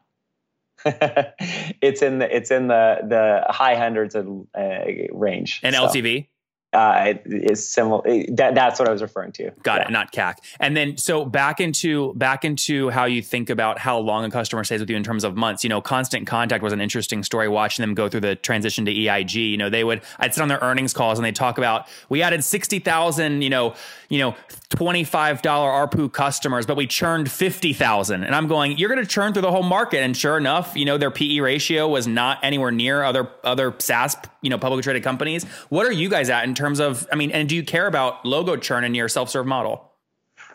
it's 1.81 2.01
in 2.01 2.19
the 2.19 2.35
it's 2.35 2.51
in 2.51 2.67
the 2.67 2.99
the 3.07 3.45
high 3.51 3.75
hundreds 3.75 4.15
of 4.15 4.27
uh, 4.57 4.85
range. 5.11 5.61
And 5.63 5.75
so. 5.75 5.87
LTV 5.87 6.27
uh, 6.75 7.13
is 7.25 7.67
similar. 7.67 8.03
That, 8.29 8.53
that's 8.53 8.79
what 8.79 8.87
I 8.87 8.91
was 8.91 9.01
referring 9.01 9.31
to. 9.33 9.51
Got 9.63 9.79
yeah. 9.79 9.87
it, 9.87 9.91
not 9.91 10.11
CAC. 10.11 10.35
And 10.59 10.75
then 10.75 10.97
so 10.97 11.25
back 11.25 11.59
into 11.59 12.13
back 12.15 12.43
into 12.43 12.89
how 12.89 13.05
you 13.05 13.21
think 13.21 13.49
about 13.49 13.79
how 13.79 13.97
long 13.97 14.25
a 14.25 14.29
customer 14.29 14.63
stays 14.63 14.81
with 14.81 14.89
you 14.89 14.97
in 14.97 15.03
terms 15.03 15.23
of 15.23 15.35
months. 15.35 15.63
You 15.63 15.69
know, 15.69 15.81
constant 15.81 16.27
contact 16.27 16.63
was 16.63 16.73
an 16.73 16.81
interesting 16.81 17.23
story. 17.23 17.47
Watching 17.47 17.83
them 17.83 17.93
go 17.93 18.09
through 18.09 18.21
the 18.21 18.35
transition 18.35 18.85
to 18.85 18.91
EIG. 18.91 19.35
You 19.35 19.57
know, 19.57 19.69
they 19.69 19.83
would 19.83 20.01
I'd 20.19 20.33
sit 20.33 20.41
on 20.41 20.49
their 20.49 20.59
earnings 20.61 20.93
calls 20.93 21.17
and 21.17 21.25
they 21.25 21.31
talk 21.31 21.57
about 21.57 21.87
we 22.09 22.21
added 22.21 22.43
sixty 22.43 22.79
thousand. 22.79 23.41
You 23.41 23.49
know, 23.49 23.75
you 24.09 24.19
know, 24.19 24.35
$25 24.69 25.41
ARPU 25.41 26.11
customers, 26.11 26.65
but 26.65 26.75
we 26.75 26.87
churned 26.87 27.31
50,000. 27.31 28.23
And 28.23 28.35
I'm 28.35 28.47
going, 28.47 28.77
you're 28.77 28.89
going 28.89 29.01
to 29.01 29.09
churn 29.09 29.33
through 29.33 29.43
the 29.43 29.51
whole 29.51 29.63
market. 29.63 29.99
And 29.99 30.15
sure 30.15 30.37
enough, 30.37 30.75
you 30.75 30.85
know, 30.85 30.97
their 30.97 31.11
PE 31.11 31.39
ratio 31.39 31.87
was 31.87 32.07
not 32.07 32.39
anywhere 32.43 32.71
near 32.71 33.03
other, 33.03 33.29
other 33.43 33.73
SaaS, 33.79 34.15
you 34.41 34.49
know, 34.49 34.57
publicly 34.57 34.83
traded 34.83 35.03
companies. 35.03 35.43
What 35.69 35.85
are 35.85 35.91
you 35.91 36.09
guys 36.09 36.29
at 36.29 36.43
in 36.43 36.55
terms 36.55 36.64
of, 36.65 37.07
I 37.11 37.15
mean, 37.15 37.31
and 37.31 37.47
do 37.47 37.55
you 37.55 37.63
care 37.63 37.87
about 37.87 38.25
logo 38.25 38.55
churn 38.55 38.83
in 38.83 38.95
your 38.95 39.07
self-serve 39.07 39.45
model? 39.45 39.91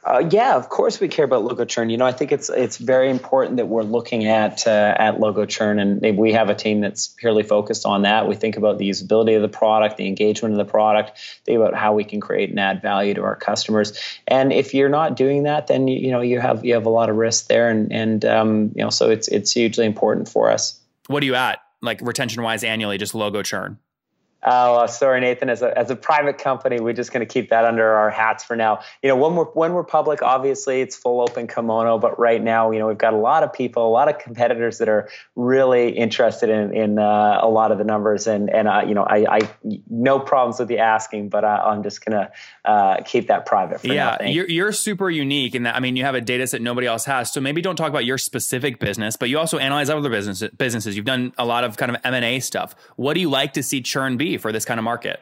Uh, 0.02 0.26
yeah, 0.30 0.56
of 0.56 0.70
course 0.70 0.98
we 0.98 1.08
care 1.08 1.26
about 1.26 1.44
logo 1.44 1.64
churn. 1.66 1.90
You 1.90 1.98
know, 1.98 2.06
I 2.06 2.12
think 2.12 2.32
it's 2.32 2.48
it's 2.48 2.78
very 2.78 3.10
important 3.10 3.58
that 3.58 3.66
we're 3.66 3.82
looking 3.82 4.24
at 4.24 4.66
uh, 4.66 4.94
at 4.98 5.20
logo 5.20 5.44
churn, 5.44 5.78
and 5.78 6.16
we 6.16 6.32
have 6.32 6.48
a 6.48 6.54
team 6.54 6.80
that's 6.80 7.08
purely 7.08 7.42
focused 7.42 7.84
on 7.84 8.02
that. 8.02 8.26
We 8.26 8.34
think 8.34 8.56
about 8.56 8.78
the 8.78 8.88
usability 8.88 9.36
of 9.36 9.42
the 9.42 9.48
product, 9.48 9.98
the 9.98 10.06
engagement 10.06 10.54
of 10.54 10.58
the 10.58 10.70
product, 10.70 11.18
think 11.44 11.56
about 11.56 11.74
how 11.74 11.92
we 11.92 12.04
can 12.04 12.18
create 12.18 12.48
and 12.48 12.58
add 12.58 12.80
value 12.80 13.12
to 13.14 13.22
our 13.22 13.36
customers. 13.36 14.00
And 14.26 14.54
if 14.54 14.72
you're 14.72 14.88
not 14.88 15.16
doing 15.16 15.42
that, 15.42 15.66
then 15.66 15.86
you, 15.86 15.98
you 15.98 16.10
know 16.10 16.22
you 16.22 16.40
have 16.40 16.64
you 16.64 16.72
have 16.74 16.86
a 16.86 16.90
lot 16.90 17.10
of 17.10 17.16
risk 17.16 17.48
there, 17.48 17.68
and 17.68 17.92
and 17.92 18.24
um, 18.24 18.72
you 18.74 18.82
know 18.82 18.90
so 18.90 19.10
it's 19.10 19.28
it's 19.28 19.52
hugely 19.52 19.84
important 19.84 20.30
for 20.30 20.50
us. 20.50 20.80
What 21.08 21.22
are 21.22 21.26
you 21.26 21.34
at 21.34 21.60
like 21.82 22.00
retention 22.00 22.42
wise 22.42 22.64
annually? 22.64 22.96
Just 22.96 23.14
logo 23.14 23.42
churn. 23.42 23.78
Oh, 24.42 24.86
sorry, 24.86 25.20
Nathan. 25.20 25.50
As 25.50 25.62
a, 25.62 25.76
as 25.76 25.90
a 25.90 25.96
private 25.96 26.38
company, 26.38 26.80
we're 26.80 26.94
just 26.94 27.12
going 27.12 27.26
to 27.26 27.30
keep 27.30 27.50
that 27.50 27.64
under 27.64 27.86
our 27.92 28.10
hats 28.10 28.42
for 28.42 28.56
now. 28.56 28.80
You 29.02 29.08
know, 29.08 29.16
when 29.16 29.36
we're 29.36 29.44
when 29.44 29.74
we're 29.74 29.84
public, 29.84 30.22
obviously 30.22 30.80
it's 30.80 30.96
full 30.96 31.20
open 31.20 31.46
kimono. 31.46 31.98
But 31.98 32.18
right 32.18 32.42
now, 32.42 32.70
you 32.70 32.78
know, 32.78 32.88
we've 32.88 32.98
got 32.98 33.12
a 33.12 33.18
lot 33.18 33.42
of 33.42 33.52
people, 33.52 33.86
a 33.86 33.90
lot 33.90 34.08
of 34.08 34.18
competitors 34.18 34.78
that 34.78 34.88
are 34.88 35.10
really 35.36 35.90
interested 35.90 36.48
in 36.48 36.74
in 36.74 36.98
uh, 36.98 37.38
a 37.42 37.48
lot 37.48 37.70
of 37.70 37.78
the 37.78 37.84
numbers. 37.84 38.26
And 38.26 38.48
and 38.48 38.66
uh, 38.66 38.82
you 38.86 38.94
know, 38.94 39.02
I, 39.02 39.26
I 39.36 39.40
no 39.90 40.18
problems 40.18 40.58
with 40.58 40.68
the 40.68 40.78
asking, 40.78 41.28
but 41.28 41.44
I, 41.44 41.74
am 41.74 41.82
just 41.82 42.02
going 42.04 42.18
to 42.18 42.70
uh, 42.70 43.02
keep 43.02 43.28
that 43.28 43.44
private. 43.44 43.84
yeah, 43.84 44.16
now, 44.20 44.26
you're 44.26 44.48
you're 44.48 44.72
super 44.72 45.10
unique 45.10 45.54
in 45.54 45.64
that. 45.64 45.76
I 45.76 45.80
mean, 45.80 45.96
you 45.96 46.04
have 46.04 46.14
a 46.14 46.20
data 46.20 46.46
set 46.46 46.62
nobody 46.62 46.86
else 46.86 47.04
has. 47.04 47.30
So 47.30 47.42
maybe 47.42 47.60
don't 47.60 47.76
talk 47.76 47.90
about 47.90 48.06
your 48.06 48.16
specific 48.18 48.78
business, 48.78 49.16
but 49.16 49.28
you 49.28 49.38
also 49.38 49.58
analyze 49.58 49.90
other 49.90 50.08
business, 50.08 50.42
businesses. 50.56 50.96
You've 50.96 51.04
done 51.04 51.32
a 51.36 51.44
lot 51.44 51.64
of 51.64 51.76
kind 51.76 51.94
of 51.94 52.00
M 52.04 52.14
and 52.14 52.24
A 52.24 52.40
stuff. 52.40 52.74
What 52.96 53.14
do 53.14 53.20
you 53.20 53.28
like 53.28 53.52
to 53.54 53.62
see 53.62 53.82
churn 53.82 54.16
be? 54.16 54.29
For 54.38 54.52
this 54.52 54.64
kind 54.64 54.78
of 54.78 54.84
market? 54.84 55.20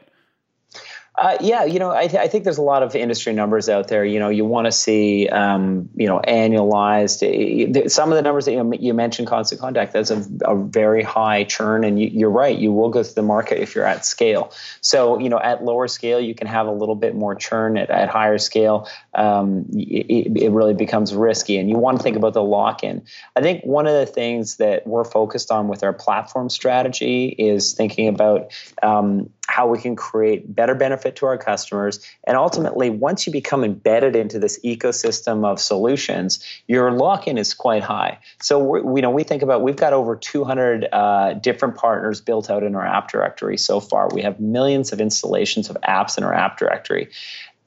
Uh, 1.19 1.37
yeah, 1.41 1.65
you 1.65 1.81
know, 1.81 1.91
I, 1.91 2.07
th- 2.07 2.23
I, 2.23 2.29
think 2.29 2.45
there's 2.45 2.59
a 2.59 2.63
lot 2.63 2.85
of 2.85 2.95
industry 2.95 3.33
numbers 3.33 3.69
out 3.69 3.89
there. 3.89 4.05
You 4.05 4.21
know, 4.21 4.29
you 4.29 4.45
want 4.45 4.67
to 4.67 4.73
see, 4.73 5.29
um, 5.29 5.89
you 5.97 6.07
know, 6.07 6.21
annualized. 6.29 7.25
Eh, 7.27 7.89
some 7.89 8.13
of 8.13 8.17
the 8.17 8.23
numbers 8.23 8.45
that 8.45 8.53
you, 8.53 8.73
you 8.79 8.95
mentioned, 8.95 9.27
constant 9.27 9.61
contact, 9.61 9.93
that's 9.93 10.13
a, 10.13 10.25
a 10.45 10.55
very 10.55 11.03
high 11.03 11.43
churn, 11.43 11.83
and 11.83 12.01
you, 12.01 12.29
are 12.29 12.31
right. 12.31 12.57
You 12.57 12.73
will 12.73 12.91
go 12.91 13.03
through 13.03 13.15
the 13.15 13.23
market 13.23 13.59
if 13.59 13.75
you're 13.75 13.85
at 13.85 14.07
scale. 14.07 14.53
So, 14.81 15.19
you 15.19 15.29
know, 15.29 15.41
at 15.41 15.65
lower 15.65 15.89
scale, 15.89 16.21
you 16.21 16.37
can 16.37 16.47
have 16.47 16.69
a 16.69 16.73
little 16.73 16.95
bit 16.95 17.17
more 17.17 17.35
churn. 17.35 17.77
At, 17.77 17.91
at 17.91 18.09
higher 18.09 18.39
scale, 18.39 18.89
um, 19.17 19.67
it, 19.73 20.37
it 20.41 20.53
really 20.53 20.75
becomes 20.75 21.13
risky, 21.13 21.59
and 21.59 21.69
you 21.69 21.79
want 21.79 21.97
to 21.97 22.03
think 22.05 22.17
about 22.17 22.35
the 22.35 22.45
lock-in. 22.45 23.03
I 23.35 23.41
think 23.41 23.65
one 23.65 23.89
of 23.89 23.95
the 23.95 24.07
things 24.07 24.59
that 24.59 24.87
we're 24.87 25.05
focused 25.05 25.51
on 25.51 25.67
with 25.67 25.83
our 25.83 25.93
platform 25.93 26.49
strategy 26.49 27.27
is 27.27 27.73
thinking 27.73 28.07
about 28.07 28.53
um, 28.85 29.31
how 29.49 29.67
we 29.67 29.79
can 29.79 29.97
create 29.97 30.55
better 30.55 30.75
benefit 30.75 31.17
to 31.17 31.27
our 31.27 31.39
customers. 31.39 32.01
And 32.25 32.37
ultimately, 32.37 32.91
once 32.91 33.27
you 33.27 33.33
become 33.33 33.65
embedded 33.65 34.15
into 34.15 34.39
this 34.39 34.61
ecosystem 34.61 35.45
of 35.45 35.59
solutions, 35.59 36.45
your 36.67 36.93
lock 36.93 37.27
in 37.27 37.39
is 37.39 37.55
quite 37.55 37.83
high. 37.83 38.19
So, 38.41 38.59
we, 38.59 39.01
you 39.01 39.03
know, 39.03 39.11
we 39.11 39.25
think 39.25 39.43
about 39.43 39.63
we've 39.63 39.75
got 39.75 39.95
over 39.95 40.15
200 40.15 40.87
uh, 40.93 41.33
different 41.35 41.77
partners 41.77 42.21
built 42.21 42.51
out 42.51 42.63
in 42.63 42.75
our 42.75 42.87
app 42.87 43.09
directory 43.09 43.57
so 43.57 43.81
far. 43.81 44.09
We 44.13 44.21
have 44.23 44.39
millions 44.39 44.93
of 44.93 45.01
installations 45.01 45.71
of 45.71 45.79
apps 45.83 46.19
in 46.19 46.25
our 46.25 46.35
app 46.35 46.59
directory 46.59 47.09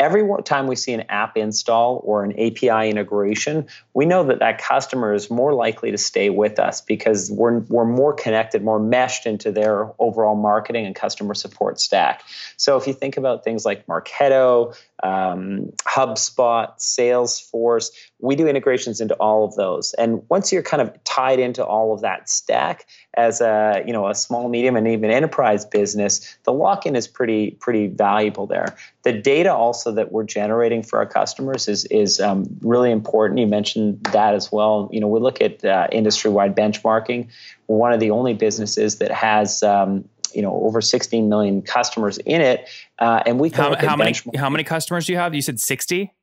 every 0.01 0.27
time 0.43 0.65
we 0.65 0.75
see 0.75 0.93
an 0.93 1.03
app 1.09 1.37
install 1.37 2.01
or 2.03 2.23
an 2.23 2.31
API 2.31 2.89
integration, 2.89 3.67
we 3.93 4.03
know 4.05 4.23
that 4.23 4.39
that 4.39 4.57
customer 4.57 5.13
is 5.13 5.29
more 5.29 5.53
likely 5.53 5.91
to 5.91 5.97
stay 5.97 6.31
with 6.31 6.57
us 6.57 6.81
because 6.81 7.29
we're, 7.31 7.59
we're 7.59 7.85
more 7.85 8.11
connected, 8.11 8.63
more 8.63 8.79
meshed 8.79 9.27
into 9.27 9.51
their 9.51 9.91
overall 9.99 10.35
marketing 10.35 10.87
and 10.87 10.95
customer 10.95 11.35
support 11.35 11.79
stack. 11.79 12.23
So 12.57 12.77
if 12.77 12.87
you 12.87 12.93
think 12.93 13.15
about 13.15 13.43
things 13.43 13.63
like 13.63 13.85
Marketo, 13.85 14.75
um, 15.03 15.71
HubSpot, 15.87 16.77
Salesforce. 16.77 17.89
We 18.19 18.35
do 18.35 18.47
integrations 18.47 19.01
into 19.01 19.15
all 19.15 19.45
of 19.45 19.55
those. 19.55 19.93
And 19.95 20.23
once 20.29 20.51
you're 20.51 20.63
kind 20.63 20.81
of 20.81 21.03
tied 21.03 21.39
into 21.39 21.65
all 21.65 21.93
of 21.93 22.01
that 22.01 22.29
stack 22.29 22.85
as 23.15 23.41
a 23.41 23.83
you 23.85 23.93
know 23.93 24.07
a 24.07 24.15
small, 24.15 24.47
medium, 24.47 24.75
and 24.75 24.87
even 24.87 25.11
enterprise 25.11 25.65
business, 25.65 26.37
the 26.43 26.53
lock-in 26.53 26.95
is 26.95 27.07
pretty 27.07 27.51
pretty 27.51 27.87
valuable 27.87 28.47
there. 28.47 28.75
The 29.03 29.13
data 29.13 29.53
also 29.53 29.91
that 29.93 30.11
we're 30.11 30.23
generating 30.23 30.83
for 30.83 30.99
our 30.99 31.05
customers 31.05 31.67
is 31.67 31.85
is 31.85 32.19
um, 32.19 32.45
really 32.61 32.91
important. 32.91 33.39
You 33.39 33.47
mentioned 33.47 34.03
that 34.11 34.33
as 34.33 34.51
well. 34.51 34.89
You 34.91 34.99
know, 34.99 35.07
we 35.07 35.19
look 35.19 35.41
at 35.41 35.63
uh, 35.65 35.87
industry-wide 35.91 36.55
benchmarking. 36.55 37.27
We're 37.67 37.77
one 37.77 37.93
of 37.93 37.99
the 37.99 38.11
only 38.11 38.33
businesses 38.33 38.97
that 38.97 39.11
has 39.11 39.63
um, 39.63 40.05
you 40.35 40.41
know 40.41 40.53
over 40.63 40.81
16 40.81 41.29
million 41.29 41.61
customers 41.61 42.17
in 42.19 42.41
it, 42.41 42.67
uh, 42.99 43.23
and 43.25 43.39
we 43.39 43.49
how, 43.49 43.75
how 43.75 43.95
many 43.95 44.15
how 44.35 44.49
many 44.49 44.63
customers 44.63 45.05
do 45.05 45.13
you 45.13 45.19
have? 45.19 45.33
You 45.33 45.41
said 45.41 45.59
60. 45.59 46.13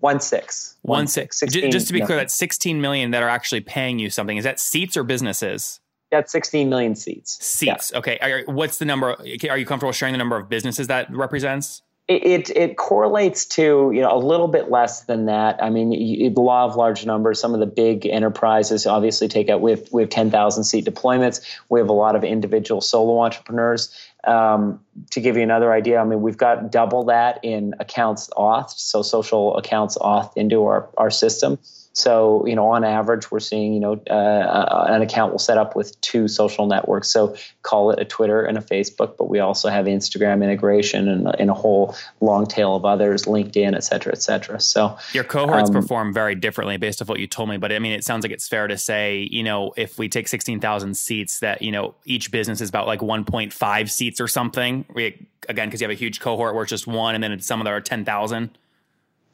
One 0.00 0.20
six. 0.20 0.76
One, 0.82 0.98
one 0.98 1.06
six. 1.08 1.40
16, 1.40 1.72
Just 1.72 1.88
to 1.88 1.92
be 1.92 2.00
clear, 2.00 2.16
that's 2.18 2.34
16 2.34 2.80
million 2.80 3.10
that 3.10 3.22
are 3.24 3.28
actually 3.28 3.62
paying 3.62 3.98
you 3.98 4.10
something. 4.10 4.36
Is 4.36 4.44
that 4.44 4.60
seats 4.60 4.96
or 4.96 5.02
businesses? 5.02 5.80
That's 6.10 6.30
16 6.32 6.68
million 6.68 6.94
seats. 6.94 7.44
Seats. 7.44 7.90
Yeah. 7.92 7.98
Okay. 7.98 8.18
Are, 8.20 8.42
what's 8.46 8.78
the 8.78 8.84
number? 8.84 9.16
Are 9.16 9.58
you 9.58 9.66
comfortable 9.66 9.92
sharing 9.92 10.12
the 10.12 10.18
number 10.18 10.36
of 10.36 10.48
businesses 10.48 10.86
that 10.86 11.10
represents? 11.10 11.82
It, 12.08 12.48
it, 12.56 12.78
correlates 12.78 13.44
to 13.44 13.90
you 13.92 14.00
know 14.00 14.10
a 14.10 14.16
little 14.16 14.48
bit 14.48 14.70
less 14.70 15.02
than 15.02 15.26
that. 15.26 15.62
I 15.62 15.68
mean, 15.68 15.92
you, 15.92 16.30
the 16.30 16.40
law 16.40 16.64
of 16.64 16.74
large 16.74 17.04
numbers. 17.04 17.38
Some 17.38 17.52
of 17.52 17.60
the 17.60 17.66
big 17.66 18.06
enterprises 18.06 18.86
obviously 18.86 19.28
take 19.28 19.50
out. 19.50 19.60
We 19.60 19.72
have 19.72 19.92
we 19.92 20.00
have 20.00 20.08
ten 20.08 20.30
thousand 20.30 20.64
seat 20.64 20.86
deployments. 20.86 21.44
We 21.68 21.80
have 21.80 21.90
a 21.90 21.92
lot 21.92 22.16
of 22.16 22.24
individual 22.24 22.80
solo 22.80 23.20
entrepreneurs. 23.20 23.94
Um, 24.24 24.80
to 25.10 25.20
give 25.20 25.36
you 25.36 25.42
another 25.42 25.70
idea, 25.70 26.00
I 26.00 26.04
mean, 26.04 26.22
we've 26.22 26.38
got 26.38 26.72
double 26.72 27.04
that 27.04 27.40
in 27.42 27.74
accounts 27.78 28.30
auth, 28.38 28.70
so 28.70 29.02
social 29.02 29.54
accounts 29.58 29.98
auth 29.98 30.34
into 30.34 30.64
our 30.64 30.88
our 30.96 31.10
system. 31.10 31.58
So, 31.98 32.46
you 32.46 32.54
know, 32.54 32.68
on 32.68 32.84
average, 32.84 33.28
we're 33.30 33.40
seeing, 33.40 33.74
you 33.74 33.80
know, 33.80 33.94
uh, 34.08 34.86
an 34.88 35.02
account 35.02 35.32
will 35.32 35.40
set 35.40 35.58
up 35.58 35.74
with 35.74 36.00
two 36.00 36.28
social 36.28 36.66
networks. 36.66 37.10
So 37.10 37.34
call 37.62 37.90
it 37.90 37.98
a 37.98 38.04
Twitter 38.04 38.44
and 38.44 38.56
a 38.56 38.60
Facebook, 38.60 39.16
but 39.16 39.28
we 39.28 39.40
also 39.40 39.68
have 39.68 39.86
Instagram 39.86 40.44
integration 40.44 41.08
and, 41.08 41.34
and 41.40 41.50
a 41.50 41.54
whole 41.54 41.96
long 42.20 42.46
tail 42.46 42.76
of 42.76 42.84
others, 42.84 43.24
LinkedIn, 43.24 43.74
et 43.74 43.82
cetera, 43.82 44.12
et 44.12 44.22
cetera. 44.22 44.60
So 44.60 44.96
your 45.12 45.24
cohorts 45.24 45.70
um, 45.70 45.74
perform 45.74 46.14
very 46.14 46.36
differently 46.36 46.76
based 46.76 47.02
off 47.02 47.08
what 47.08 47.18
you 47.18 47.26
told 47.26 47.48
me. 47.48 47.56
But 47.56 47.72
I 47.72 47.80
mean, 47.80 47.92
it 47.92 48.04
sounds 48.04 48.24
like 48.24 48.30
it's 48.30 48.46
fair 48.46 48.68
to 48.68 48.78
say, 48.78 49.26
you 49.32 49.42
know, 49.42 49.72
if 49.76 49.98
we 49.98 50.08
take 50.08 50.28
16,000 50.28 50.96
seats 50.96 51.40
that, 51.40 51.62
you 51.62 51.72
know, 51.72 51.96
each 52.04 52.30
business 52.30 52.60
is 52.60 52.68
about 52.68 52.86
like 52.86 53.00
1.5 53.00 53.90
seats 53.90 54.20
or 54.20 54.28
something, 54.28 54.84
we, 54.94 55.26
again, 55.48 55.66
because 55.66 55.80
you 55.80 55.86
have 55.86 55.96
a 55.96 55.98
huge 55.98 56.20
cohort 56.20 56.54
where 56.54 56.62
it's 56.62 56.70
just 56.70 56.86
one 56.86 57.16
and 57.16 57.24
then 57.24 57.40
some 57.40 57.60
of 57.60 57.64
them 57.64 57.74
are 57.74 57.80
10,000. 57.80 58.56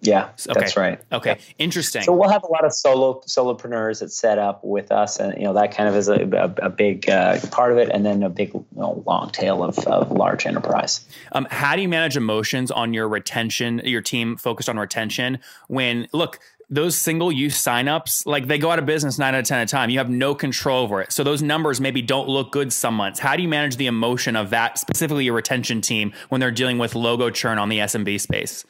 Yeah, 0.01 0.31
okay. 0.49 0.61
that's 0.61 0.77
right. 0.77 1.01
Okay, 1.11 1.37
yeah. 1.39 1.55
interesting. 1.59 2.03
So 2.03 2.13
we'll 2.13 2.29
have 2.29 2.43
a 2.43 2.53
lot 2.53 2.65
of 2.65 2.75
solo 2.75 3.23
solopreneurs 3.27 4.01
that 4.01 4.13
set 4.13 4.39
up 4.39 4.63
with 4.63 4.93
us, 4.93 5.19
and 5.19 5.35
you 5.39 5.45
know 5.45 5.55
that 5.55 5.75
kind 5.75 5.89
of 5.89 5.97
is 5.97 6.09
a, 6.09 6.15
a, 6.15 6.67
a 6.67 6.71
big 6.71 7.09
uh, 7.09 7.41
part 7.51 7.73
of 7.73 7.79
it, 7.79 7.89
and 7.89 8.05
then 8.05 8.23
a 8.23 8.29
big 8.29 8.53
you 8.53 8.67
know, 8.77 9.03
long 9.07 9.31
tail 9.31 9.65
of, 9.65 9.79
of 9.87 10.11
large 10.11 10.45
enterprise. 10.45 11.07
Um, 11.33 11.47
how 11.51 11.75
do 11.75 11.83
you 11.83 11.89
manage 11.89 12.17
emotions 12.17 12.71
on 12.71 12.93
your 12.93 13.09
retention? 13.09 13.81
Your 13.85 14.03
team 14.03 14.37
focused 14.37 14.69
on 14.69 14.79
retention 14.79 15.39
when 15.69 16.07
look 16.13 16.39
those 16.71 16.97
single 16.97 17.31
use 17.31 17.61
signups, 17.63 18.27
like 18.27 18.47
they 18.47 18.59
go 18.59 18.71
out 18.71 18.79
of 18.79 18.87
business 18.87 19.19
nine 19.19 19.35
out 19.35 19.41
of 19.41 19.47
10 19.47 19.59
at 19.61 19.69
a 19.69 19.71
time. 19.71 19.91
You 19.91 19.99
have 19.99 20.11
no 20.11 20.35
control 20.35 20.83
over 20.83 21.03
it. 21.03 21.13
So 21.13 21.23
those 21.23 21.43
numbers 21.43 21.81
maybe 21.81 22.03
don't 22.03 22.29
look 22.29 22.53
good 22.53 22.73
some 22.73 22.95
months. 22.95 23.21
How 23.21 23.37
do 23.37 23.43
you 23.43 23.49
manage 23.49 23.77
the 23.77 23.87
emotion 23.87 24.35
of 24.35 24.51
that, 24.51 24.79
specifically 24.79 25.25
your 25.25 25.35
retention 25.35 25.81
team, 25.81 26.13
when 26.31 26.41
they're 26.41 26.51
dealing 26.51 26.79
with 26.79 26.95
logo 26.95 27.31
churn 27.31 27.59
on 27.59 27.69
the 27.69 27.79
SMB 27.79 28.21
space? 28.21 28.65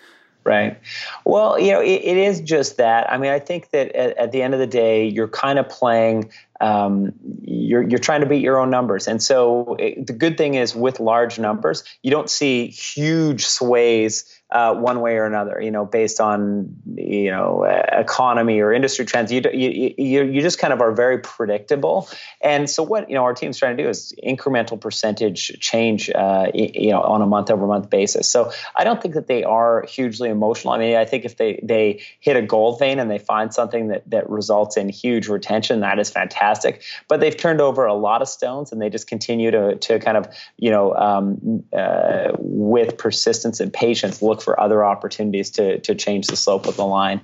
Right. 0.44 0.78
Well, 1.24 1.58
you 1.58 1.72
know, 1.72 1.80
it, 1.80 2.02
it 2.04 2.18
is 2.18 2.42
just 2.42 2.76
that. 2.76 3.10
I 3.10 3.16
mean, 3.16 3.30
I 3.30 3.38
think 3.38 3.70
that 3.70 3.92
at, 3.96 4.16
at, 4.18 4.32
the 4.32 4.42
end 4.42 4.52
of 4.52 4.60
the 4.60 4.66
day, 4.66 5.06
you're 5.06 5.28
kind 5.28 5.58
of 5.58 5.70
playing. 5.70 6.30
Um, 6.60 7.14
you're 7.42 7.82
you're 7.82 7.98
trying 7.98 8.20
to 8.20 8.26
beat 8.26 8.42
your 8.42 8.58
own 8.58 8.68
numbers, 8.68 9.08
and 9.08 9.22
so 9.22 9.74
it, 9.78 10.06
the 10.06 10.12
good 10.12 10.36
thing 10.36 10.54
is 10.54 10.74
with 10.74 11.00
large 11.00 11.38
numbers, 11.38 11.82
you 12.02 12.10
don't 12.10 12.28
see 12.28 12.66
huge 12.66 13.46
sways 13.46 14.33
uh, 14.50 14.74
one 14.74 15.00
way 15.00 15.16
or 15.16 15.24
another, 15.24 15.60
you 15.60 15.70
know, 15.70 15.84
based 15.84 16.20
on 16.20 16.74
you 16.94 17.30
know 17.30 17.64
economy 17.92 18.60
or 18.60 18.72
industry 18.72 19.04
trends. 19.04 19.32
You, 19.32 19.42
you 19.52 19.94
you 19.96 20.24
you 20.24 20.40
just 20.42 20.58
kind 20.58 20.72
of 20.72 20.80
are 20.80 20.92
very 20.92 21.18
predictable. 21.18 22.08
And 22.40 22.68
so 22.68 22.82
what 22.82 23.08
you 23.08 23.16
know 23.16 23.24
our 23.24 23.34
team's 23.34 23.58
trying 23.58 23.76
to 23.76 23.82
do 23.82 23.88
is 23.88 24.14
incremental 24.24 24.80
percentage 24.80 25.58
change, 25.60 26.10
uh, 26.10 26.50
you 26.54 26.90
know, 26.90 27.00
on 27.00 27.22
a 27.22 27.26
month 27.26 27.50
over 27.50 27.66
month 27.66 27.90
basis. 27.90 28.30
So 28.30 28.52
I 28.76 28.84
don't 28.84 29.00
think 29.00 29.14
that 29.14 29.26
they 29.26 29.44
are 29.44 29.84
hugely 29.88 30.28
emotional. 30.28 30.74
I 30.74 30.78
mean, 30.78 30.96
I 30.96 31.04
think 31.04 31.24
if 31.24 31.36
they 31.36 31.58
they 31.62 32.02
hit 32.20 32.36
a 32.36 32.42
gold 32.42 32.78
vein 32.78 32.98
and 32.98 33.10
they 33.10 33.18
find 33.18 33.52
something 33.52 33.88
that 33.88 34.08
that 34.10 34.28
results 34.28 34.76
in 34.76 34.88
huge 34.88 35.26
retention, 35.26 35.80
that 35.80 35.98
is 35.98 36.10
fantastic. 36.10 36.82
But 37.08 37.20
they've 37.20 37.36
turned 37.36 37.60
over 37.60 37.86
a 37.86 37.94
lot 37.94 38.20
of 38.20 38.28
stones, 38.28 38.72
and 38.72 38.80
they 38.80 38.90
just 38.90 39.08
continue 39.08 39.50
to 39.50 39.76
to 39.76 39.98
kind 39.98 40.16
of 40.16 40.28
you 40.58 40.70
know 40.70 40.94
um, 40.94 41.64
uh, 41.72 42.32
with 42.38 42.98
persistence 42.98 43.58
and 43.58 43.72
patience 43.72 44.22
look 44.22 44.33
for 44.42 44.58
other 44.58 44.84
opportunities 44.84 45.50
to 45.52 45.80
to 45.80 45.94
change 45.94 46.26
the 46.26 46.36
slope 46.36 46.66
of 46.66 46.76
the 46.76 46.86
line. 46.86 47.20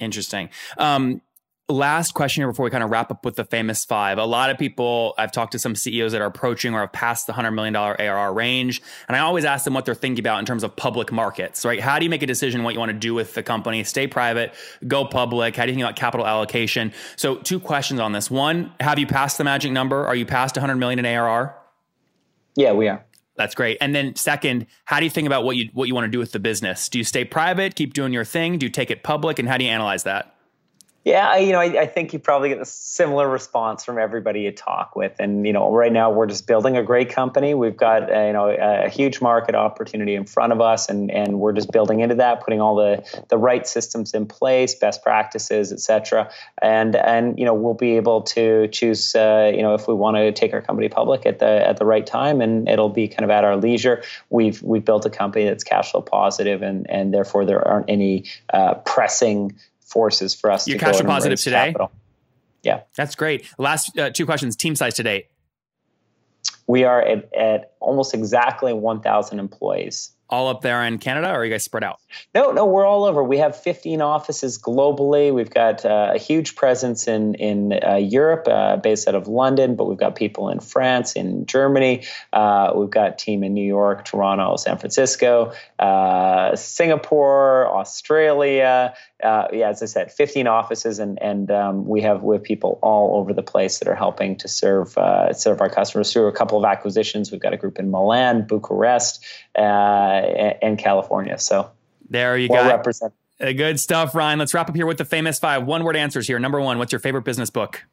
Interesting. 0.00 0.50
Um, 0.78 1.20
last 1.68 2.12
question 2.12 2.42
here 2.42 2.48
before 2.48 2.64
we 2.64 2.70
kind 2.70 2.84
of 2.84 2.90
wrap 2.90 3.10
up 3.10 3.24
with 3.24 3.36
the 3.36 3.44
famous 3.44 3.84
five. 3.84 4.18
A 4.18 4.24
lot 4.24 4.50
of 4.50 4.58
people, 4.58 5.14
I've 5.18 5.32
talked 5.32 5.52
to 5.52 5.58
some 5.58 5.74
CEOs 5.74 6.12
that 6.12 6.20
are 6.20 6.26
approaching 6.26 6.74
or 6.74 6.80
have 6.80 6.92
passed 6.92 7.26
the 7.26 7.32
$100 7.32 7.54
million 7.54 7.74
ARR 7.74 8.32
range. 8.32 8.82
And 9.08 9.16
I 9.16 9.20
always 9.20 9.44
ask 9.44 9.64
them 9.64 9.74
what 9.74 9.84
they're 9.84 9.94
thinking 9.94 10.22
about 10.22 10.38
in 10.38 10.44
terms 10.44 10.64
of 10.64 10.74
public 10.76 11.10
markets, 11.12 11.64
right? 11.64 11.80
How 11.80 11.98
do 11.98 12.04
you 12.04 12.10
make 12.10 12.22
a 12.22 12.26
decision 12.26 12.62
what 12.62 12.74
you 12.74 12.80
want 12.80 12.90
to 12.90 12.98
do 12.98 13.14
with 13.14 13.34
the 13.34 13.42
company? 13.42 13.84
Stay 13.84 14.06
private, 14.06 14.54
go 14.86 15.04
public. 15.04 15.56
How 15.56 15.64
do 15.64 15.70
you 15.70 15.76
think 15.76 15.84
about 15.84 15.96
capital 15.96 16.26
allocation? 16.26 16.92
So, 17.16 17.36
two 17.36 17.60
questions 17.60 18.00
on 18.00 18.12
this. 18.12 18.30
One, 18.30 18.72
have 18.80 18.98
you 18.98 19.06
passed 19.06 19.38
the 19.38 19.44
magic 19.44 19.72
number? 19.72 20.06
Are 20.06 20.14
you 20.14 20.26
past 20.26 20.56
100 20.56 20.76
million 20.76 20.98
in 20.98 21.06
ARR? 21.06 21.56
Yeah, 22.54 22.72
we 22.72 22.88
are. 22.88 23.04
That's 23.42 23.56
great. 23.56 23.76
And 23.80 23.92
then 23.92 24.14
second, 24.14 24.66
how 24.84 25.00
do 25.00 25.04
you 25.04 25.10
think 25.10 25.26
about 25.26 25.42
what 25.42 25.56
you 25.56 25.68
what 25.72 25.88
you 25.88 25.96
want 25.96 26.04
to 26.04 26.10
do 26.10 26.20
with 26.20 26.30
the 26.30 26.38
business? 26.38 26.88
Do 26.88 26.98
you 26.98 27.02
stay 27.02 27.24
private, 27.24 27.74
keep 27.74 27.92
doing 27.92 28.12
your 28.12 28.24
thing? 28.24 28.56
Do 28.56 28.66
you 28.66 28.70
take 28.70 28.88
it 28.88 29.02
public? 29.02 29.40
And 29.40 29.48
how 29.48 29.58
do 29.58 29.64
you 29.64 29.70
analyze 29.70 30.04
that? 30.04 30.36
Yeah, 31.04 31.28
I, 31.30 31.38
you 31.38 31.50
know, 31.50 31.58
I, 31.58 31.80
I, 31.80 31.86
think 31.86 32.12
you 32.12 32.20
probably 32.20 32.50
get 32.50 32.60
a 32.60 32.64
similar 32.64 33.28
response 33.28 33.84
from 33.84 33.98
everybody 33.98 34.42
you 34.42 34.52
talk 34.52 34.94
with. 34.94 35.16
And 35.18 35.44
you 35.44 35.52
know, 35.52 35.74
right 35.74 35.92
now 35.92 36.12
we're 36.12 36.26
just 36.26 36.46
building 36.46 36.76
a 36.76 36.82
great 36.84 37.10
company. 37.10 37.54
We've 37.54 37.76
got 37.76 38.08
uh, 38.08 38.26
you 38.26 38.32
know 38.32 38.48
a, 38.48 38.88
huge 38.88 39.20
market 39.20 39.56
opportunity 39.56 40.14
in 40.14 40.26
front 40.26 40.52
of 40.52 40.60
us, 40.60 40.88
and 40.88 41.10
and 41.10 41.40
we're 41.40 41.54
just 41.54 41.72
building 41.72 42.00
into 42.00 42.14
that, 42.16 42.44
putting 42.44 42.60
all 42.60 42.76
the 42.76 43.24
the 43.30 43.36
right 43.36 43.66
systems 43.66 44.14
in 44.14 44.26
place, 44.26 44.76
best 44.76 45.02
practices, 45.02 45.72
etc. 45.72 46.30
And 46.62 46.94
and 46.94 47.36
you 47.36 47.46
know, 47.46 47.54
we'll 47.54 47.74
be 47.74 47.96
able 47.96 48.22
to 48.22 48.68
choose 48.68 49.16
uh, 49.16 49.50
you 49.52 49.62
know 49.62 49.74
if 49.74 49.88
we 49.88 49.94
want 49.94 50.18
to 50.18 50.30
take 50.30 50.52
our 50.52 50.62
company 50.62 50.88
public 50.88 51.26
at 51.26 51.40
the 51.40 51.66
at 51.68 51.78
the 51.78 51.84
right 51.84 52.06
time, 52.06 52.40
and 52.40 52.68
it'll 52.68 52.88
be 52.88 53.08
kind 53.08 53.24
of 53.24 53.30
at 53.30 53.42
our 53.42 53.56
leisure. 53.56 54.04
We've 54.30 54.62
we've 54.62 54.84
built 54.84 55.04
a 55.04 55.10
company 55.10 55.46
that's 55.46 55.64
cash 55.64 55.90
flow 55.90 56.02
positive, 56.02 56.62
and 56.62 56.88
and 56.88 57.12
therefore 57.12 57.44
there 57.44 57.66
aren't 57.66 57.90
any 57.90 58.26
uh, 58.52 58.74
pressing 58.74 59.58
forces 59.92 60.34
for 60.34 60.50
us 60.50 60.66
You're 60.66 60.78
to 60.78 60.84
cash 60.84 60.96
flow 60.96 61.06
positive 61.06 61.40
today. 61.40 61.66
Capital. 61.66 61.92
Yeah, 62.62 62.82
that's 62.96 63.14
great. 63.14 63.46
Last 63.58 63.98
uh, 63.98 64.10
two 64.10 64.24
questions: 64.24 64.56
team 64.56 64.74
size 64.74 64.94
today. 64.94 65.28
We 66.66 66.84
are 66.84 67.02
at, 67.02 67.34
at 67.34 67.72
almost 67.80 68.14
exactly 68.14 68.72
1,000 68.72 69.38
employees 69.38 70.12
all 70.32 70.48
up 70.48 70.62
there 70.62 70.82
in 70.84 70.98
Canada, 70.98 71.28
or 71.28 71.40
are 71.40 71.44
you 71.44 71.52
guys 71.52 71.62
spread 71.62 71.84
out? 71.84 72.00
No, 72.34 72.52
no, 72.52 72.64
we're 72.64 72.86
all 72.86 73.04
over. 73.04 73.22
We 73.22 73.36
have 73.36 73.54
15 73.54 74.00
offices 74.00 74.58
globally. 74.58 75.32
We've 75.32 75.50
got 75.50 75.84
uh, 75.84 76.12
a 76.14 76.18
huge 76.18 76.56
presence 76.56 77.06
in 77.06 77.34
in 77.34 77.78
uh, 77.86 77.96
Europe, 77.96 78.48
uh, 78.48 78.78
based 78.78 79.06
out 79.06 79.14
of 79.14 79.28
London, 79.28 79.76
but 79.76 79.84
we've 79.84 79.98
got 79.98 80.16
people 80.16 80.48
in 80.48 80.60
France, 80.60 81.12
in 81.12 81.44
Germany. 81.44 82.04
Uh, 82.32 82.72
we've 82.74 82.90
got 82.90 83.12
a 83.12 83.16
team 83.16 83.44
in 83.44 83.52
New 83.52 83.66
York, 83.66 84.06
Toronto, 84.06 84.56
San 84.56 84.78
Francisco, 84.78 85.52
uh, 85.78 86.56
Singapore, 86.56 87.68
Australia. 87.68 88.94
Uh, 89.22 89.46
yeah, 89.52 89.68
as 89.68 89.82
I 89.82 89.86
said, 89.86 90.10
15 90.12 90.46
offices, 90.46 90.98
and 90.98 91.20
and 91.22 91.50
um, 91.50 91.86
we 91.86 92.00
have 92.02 92.22
we 92.22 92.36
have 92.36 92.42
people 92.42 92.78
all 92.82 93.16
over 93.16 93.32
the 93.32 93.42
place 93.42 93.78
that 93.78 93.88
are 93.88 93.94
helping 93.94 94.36
to 94.36 94.48
serve 94.48 94.96
serve 95.36 95.60
our 95.60 95.70
customers 95.70 96.12
through 96.12 96.26
a 96.26 96.32
couple 96.32 96.58
of 96.58 96.64
acquisitions. 96.64 97.30
We've 97.30 97.40
got 97.40 97.52
a 97.52 97.56
group 97.56 97.78
in 97.78 97.90
Milan, 97.90 98.46
Bucharest 98.46 99.24
and 99.54 100.78
California. 100.78 101.38
So 101.38 101.70
there 102.10 102.36
you 102.36 102.48
well 102.50 102.64
go. 102.64 102.70
Represented. 102.70 103.16
Uh, 103.40 103.52
good 103.52 103.80
stuff, 103.80 104.14
Ryan. 104.14 104.38
Let's 104.38 104.54
wrap 104.54 104.68
up 104.68 104.76
here 104.76 104.86
with 104.86 104.98
the 104.98 105.04
famous 105.04 105.38
five 105.38 105.66
one 105.66 105.82
word 105.82 105.96
answers 105.96 106.26
here. 106.26 106.38
Number 106.38 106.60
one, 106.60 106.78
what's 106.78 106.92
your 106.92 107.00
favorite 107.00 107.24
business 107.24 107.50
book? 107.50 107.84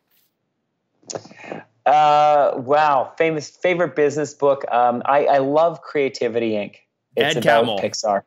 Uh, 1.86 2.52
wow, 2.58 3.12
famous 3.18 3.50
favorite 3.50 3.96
business 3.96 4.34
book. 4.34 4.64
Um, 4.72 5.02
I, 5.06 5.26
I 5.26 5.38
love 5.40 5.82
Creativity 5.82 6.52
Inc. 6.52 6.76
It's 7.16 7.36
Ed 7.36 7.44
about 7.44 7.80
Pixar. 7.80 8.24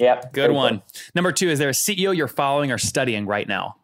Yep. 0.00 0.32
Good 0.32 0.50
one. 0.50 0.78
Cool. 0.78 0.86
Number 1.14 1.30
two, 1.30 1.50
is 1.50 1.58
there 1.58 1.68
a 1.68 1.72
CEO 1.72 2.16
you're 2.16 2.26
following 2.26 2.72
or 2.72 2.78
studying 2.78 3.26
right 3.26 3.46
now? 3.46 3.76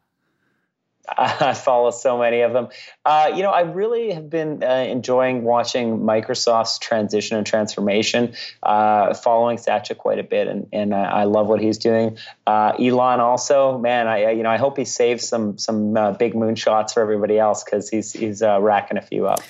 I 1.19 1.55
follow 1.55 1.91
so 1.91 2.19
many 2.19 2.41
of 2.41 2.53
them. 2.53 2.69
Uh, 3.05 3.33
you 3.35 3.43
know, 3.43 3.51
I 3.51 3.61
really 3.61 4.13
have 4.13 4.29
been 4.29 4.63
uh, 4.63 4.67
enjoying 4.67 5.45
watching 5.45 6.01
Microsoft's 6.01 6.79
transition 6.79 7.37
and 7.37 7.47
transformation, 7.47 8.35
uh, 8.63 9.15
following 9.15 9.59
Satya 9.59 9.95
quite 9.95 10.19
a 10.19 10.25
bit, 10.25 10.49
and, 10.49 10.67
and 10.73 10.95
I 10.95 11.25
love 11.25 11.47
what 11.47 11.61
he's 11.61 11.79
doing. 11.79 12.19
Uh, 12.47 12.73
Elon 12.79 13.21
also, 13.21 13.79
man, 13.79 14.09
I 14.09 14.31
you 14.33 14.43
know 14.43 14.51
I 14.51 14.57
hope 14.57 14.77
he 14.77 14.85
saves 14.85 15.29
some 15.29 15.59
some 15.59 15.97
uh, 15.97 16.13
big 16.13 16.35
moonshots 16.35 16.95
for 16.95 17.03
everybody 17.03 17.39
else 17.39 17.63
because 17.63 17.89
he's 17.89 18.13
he's 18.13 18.43
uh, 18.43 18.61
racking 18.61 18.99
a 18.99 19.03
few 19.03 19.27
up. 19.27 19.41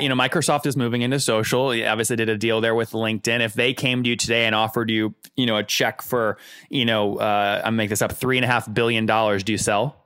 you 0.00 0.08
know, 0.08 0.16
Microsoft 0.16 0.66
is 0.66 0.76
moving 0.76 1.02
into 1.02 1.20
social. 1.20 1.68
Obviously 1.68 2.16
did 2.16 2.28
a 2.28 2.36
deal 2.36 2.60
there 2.60 2.74
with 2.74 2.92
LinkedIn. 2.92 3.40
If 3.40 3.54
they 3.54 3.74
came 3.74 4.02
to 4.02 4.08
you 4.08 4.16
today 4.16 4.46
and 4.46 4.54
offered 4.54 4.90
you, 4.90 5.14
you 5.36 5.46
know, 5.46 5.56
a 5.56 5.62
check 5.62 6.02
for, 6.02 6.38
you 6.68 6.84
know, 6.84 7.20
I 7.20 7.70
make 7.70 7.90
this 7.90 8.02
up, 8.02 8.12
three 8.12 8.38
and 8.38 8.44
a 8.44 8.48
half 8.48 8.72
billion 8.72 9.06
dollars, 9.06 9.44
do 9.44 9.52
you 9.52 9.58
sell? 9.58 10.05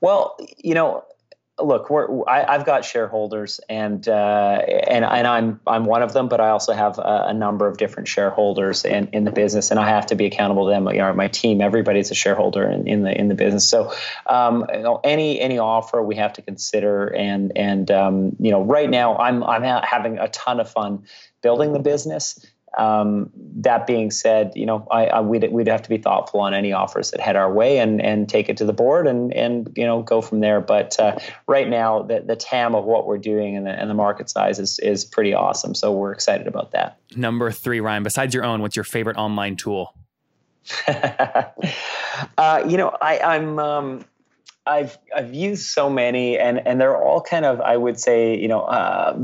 Well, 0.00 0.36
you 0.58 0.74
know, 0.74 1.04
look, 1.60 1.90
I, 2.28 2.52
have 2.52 2.64
got 2.64 2.84
shareholders, 2.84 3.60
and 3.68 4.06
uh, 4.08 4.62
and 4.86 5.04
and 5.04 5.26
I'm 5.26 5.60
I'm 5.66 5.84
one 5.84 6.02
of 6.02 6.12
them, 6.12 6.28
but 6.28 6.40
I 6.40 6.50
also 6.50 6.72
have 6.72 6.98
a, 6.98 7.26
a, 7.28 7.34
number 7.34 7.66
of 7.66 7.76
different 7.78 8.08
shareholders 8.08 8.84
in, 8.84 9.08
in 9.08 9.24
the 9.24 9.32
business, 9.32 9.70
and 9.70 9.80
I 9.80 9.88
have 9.88 10.06
to 10.06 10.14
be 10.14 10.26
accountable 10.26 10.66
to 10.66 10.70
them. 10.70 10.86
You 10.88 10.98
know, 10.98 11.12
my 11.14 11.28
team, 11.28 11.60
everybody's 11.60 12.10
a 12.10 12.14
shareholder 12.14 12.68
in, 12.68 12.86
in 12.86 13.02
the 13.02 13.18
in 13.18 13.28
the 13.28 13.34
business. 13.34 13.68
So, 13.68 13.92
um, 14.26 14.66
you 14.72 14.82
know, 14.82 15.00
any 15.02 15.40
any 15.40 15.58
offer 15.58 16.02
we 16.02 16.16
have 16.16 16.32
to 16.34 16.42
consider, 16.42 17.08
and 17.08 17.52
and 17.56 17.90
um, 17.90 18.36
you 18.38 18.50
know, 18.50 18.62
right 18.62 18.88
now 18.88 19.16
I'm 19.16 19.42
I'm 19.42 19.62
having 19.62 20.18
a 20.18 20.28
ton 20.28 20.60
of 20.60 20.70
fun 20.70 21.04
building 21.42 21.72
the 21.72 21.80
business. 21.80 22.44
Um, 22.78 23.30
that 23.56 23.86
being 23.86 24.10
said, 24.10 24.52
you 24.54 24.64
know, 24.64 24.86
I, 24.90 25.06
I, 25.06 25.20
we'd, 25.20 25.50
we'd 25.50 25.66
have 25.66 25.82
to 25.82 25.88
be 25.88 25.98
thoughtful 25.98 26.40
on 26.40 26.54
any 26.54 26.72
offers 26.72 27.10
that 27.10 27.20
head 27.20 27.34
our 27.34 27.52
way 27.52 27.78
and, 27.78 28.00
and 28.00 28.28
take 28.28 28.48
it 28.48 28.56
to 28.58 28.64
the 28.64 28.72
board 28.72 29.06
and, 29.06 29.34
and 29.34 29.72
you 29.76 29.84
know, 29.84 30.02
go 30.02 30.20
from 30.20 30.40
there. 30.40 30.60
But 30.60 30.98
uh, 31.00 31.18
right 31.48 31.68
now, 31.68 32.02
the, 32.02 32.20
the 32.20 32.36
TAM 32.36 32.74
of 32.76 32.84
what 32.84 33.06
we're 33.06 33.18
doing 33.18 33.56
and 33.56 33.66
the, 33.66 33.70
and 33.70 33.90
the 33.90 33.94
market 33.94 34.30
size 34.30 34.58
is, 34.60 34.78
is 34.78 35.04
pretty 35.04 35.34
awesome. 35.34 35.74
So 35.74 35.92
we're 35.92 36.12
excited 36.12 36.46
about 36.46 36.70
that. 36.70 36.98
Number 37.16 37.50
three, 37.50 37.80
Ryan, 37.80 38.04
besides 38.04 38.32
your 38.32 38.44
own, 38.44 38.62
what's 38.62 38.76
your 38.76 38.84
favorite 38.84 39.16
online 39.16 39.56
tool? 39.56 39.94
uh, 40.86 41.44
you 42.68 42.76
know, 42.76 42.96
I, 43.00 43.18
I'm, 43.18 43.58
um, 43.58 44.04
I've 44.68 44.98
I've 45.16 45.34
used 45.34 45.66
so 45.66 45.88
many, 45.88 46.38
and 46.38 46.64
and 46.66 46.80
they're 46.80 46.96
all 46.96 47.20
kind 47.22 47.44
of 47.44 47.60
I 47.60 47.76
would 47.76 47.98
say 47.98 48.38
you 48.38 48.48
know 48.48 48.60
uh, 48.60 49.18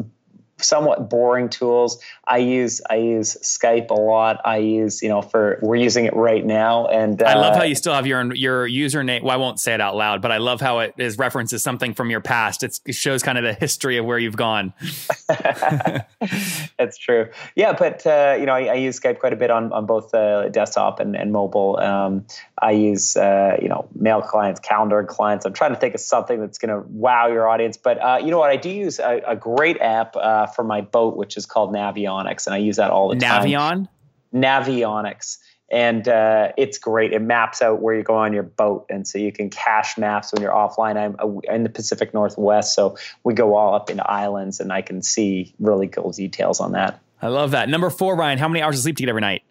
somewhat 0.65 1.11
boring 1.11 1.49
tools. 1.49 1.99
I 2.27 2.39
use 2.39 2.81
I 2.91 2.97
use 2.97 3.37
Skype 3.43 3.91
a 3.91 3.95
lot. 3.95 4.41
I 4.45 4.59
use 4.59 5.03
you 5.03 5.09
know 5.09 5.23
for 5.23 5.59
we're 5.63 5.77
using 5.77 6.07
it 6.07 6.15
right 6.15 6.45
now, 6.45 6.87
and 6.87 7.23
uh, 7.23 7.27
I 7.27 7.35
love 7.35 7.55
how 7.55 7.63
uh, 7.63 7.65
you 7.65 7.75
still 7.75 7.95
have 7.95 8.07
your 8.07 8.35
your 8.35 8.69
username. 8.69 9.23
Well, 9.23 9.33
I 9.33 9.37
won't 9.37 9.61
say 9.61 9.75
it 9.75 9.81
out 9.81 9.97
loud, 9.97 10.23
but 10.23 10.33
I 10.33 10.39
love 10.39 10.61
how 10.61 10.81
it 10.81 10.95
is 10.99 11.19
references 11.19 11.63
something 11.63 11.95
from 11.95 12.11
your 12.11 12.21
past. 12.21 12.63
It's, 12.63 12.81
it 12.87 12.95
shows 12.95 13.23
kind 13.23 13.39
of 13.39 13.45
the 13.45 13.55
history 13.55 13.99
of 13.99 14.05
where 14.05 14.19
you've 14.19 14.37
gone. 14.37 14.73
That's 16.79 16.99
true. 16.99 17.29
Yeah, 17.57 17.73
but 17.73 18.07
uh, 18.07 18.37
you 18.39 18.47
know 18.47 18.53
I, 18.53 18.65
I, 18.67 18.75
use 18.75 19.01
Skype 19.01 19.21
quite 19.21 19.33
a 19.33 19.37
bit 19.37 19.51
on 19.51 19.73
on 19.73 19.87
both 19.87 20.15
uh, 20.15 20.49
desktop 20.51 21.01
and, 21.01 21.17
and 21.17 21.33
mobile. 21.33 21.79
Um, 21.79 22.27
I 22.61 22.73
use 22.73 23.17
uh, 23.17 23.57
you 23.61 23.69
know 23.69 23.89
mail 23.95 24.21
clients, 24.21 24.61
calendar 24.61 25.03
clients. 25.05 25.47
I'm 25.47 25.55
trying 25.55 25.73
to 25.73 25.79
think 25.79 25.95
of 25.95 26.01
something 26.01 26.41
that's 26.41 26.59
going 26.59 26.75
to 26.75 26.87
wow 26.89 27.29
your 27.29 27.49
audience. 27.49 27.77
But 27.79 27.99
uh, 28.03 28.19
you 28.23 28.31
know 28.31 28.39
what? 28.39 28.51
I 28.51 28.57
do 28.57 28.69
use 28.69 28.99
a, 28.99 29.23
a 29.27 29.37
great 29.37 29.81
app 29.81 30.15
for 30.55 30.65
my 30.65 30.83
boat, 30.83 31.17
which 31.17 31.37
is 31.37 31.47
called 31.47 31.73
Navionics, 31.73 32.47
and 32.47 32.55
I 32.55 32.59
use 32.59 32.77
that 32.77 32.91
all 32.91 33.09
the 33.09 33.17
time. 33.17 33.43
Navion. 33.43 33.89
Navionics. 34.35 35.39
And 35.71 36.07
uh, 36.09 36.53
it's 36.57 36.79
great. 36.79 37.13
It 37.13 37.23
maps 37.23 37.63
out 37.63 37.81
where 37.81 37.95
you 37.95 38.03
go 38.03 38.17
on 38.17 38.33
your 38.33 38.43
boat, 38.43 38.87
and 38.91 39.07
so 39.07 39.19
you 39.19 39.33
can 39.33 39.51
cache 39.51 39.97
maps 39.97 40.33
when 40.33 40.43
you're 40.43 40.53
offline. 40.53 40.97
I'm 40.97 41.17
uh, 41.19 41.55
in 41.55 41.63
the 41.63 41.69
Pacific 41.69 42.13
Northwest, 42.13 42.75
so 42.75 42.97
we 43.23 43.35
go 43.35 43.55
all 43.55 43.75
up 43.75 43.91
into 43.91 44.09
islands, 44.09 44.61
and 44.61 44.73
I 44.73 44.83
can 44.83 45.03
see 45.03 45.55
really 45.59 45.89
cool 45.89 46.13
details 46.13 46.61
on 46.61 46.73
that. 46.73 47.01
I 47.23 47.29
love 47.29 47.53
that. 47.53 47.69
Number 47.69 47.91
four, 47.91 48.17
Ryan. 48.17 48.39
How 48.39 48.49
many 48.49 48.63
hours 48.63 48.77
of 48.77 48.83
sleep 48.83 48.97
do 48.97 49.03
you 49.03 49.07
get 49.07 49.11
every 49.11 49.23
night? 49.23 49.43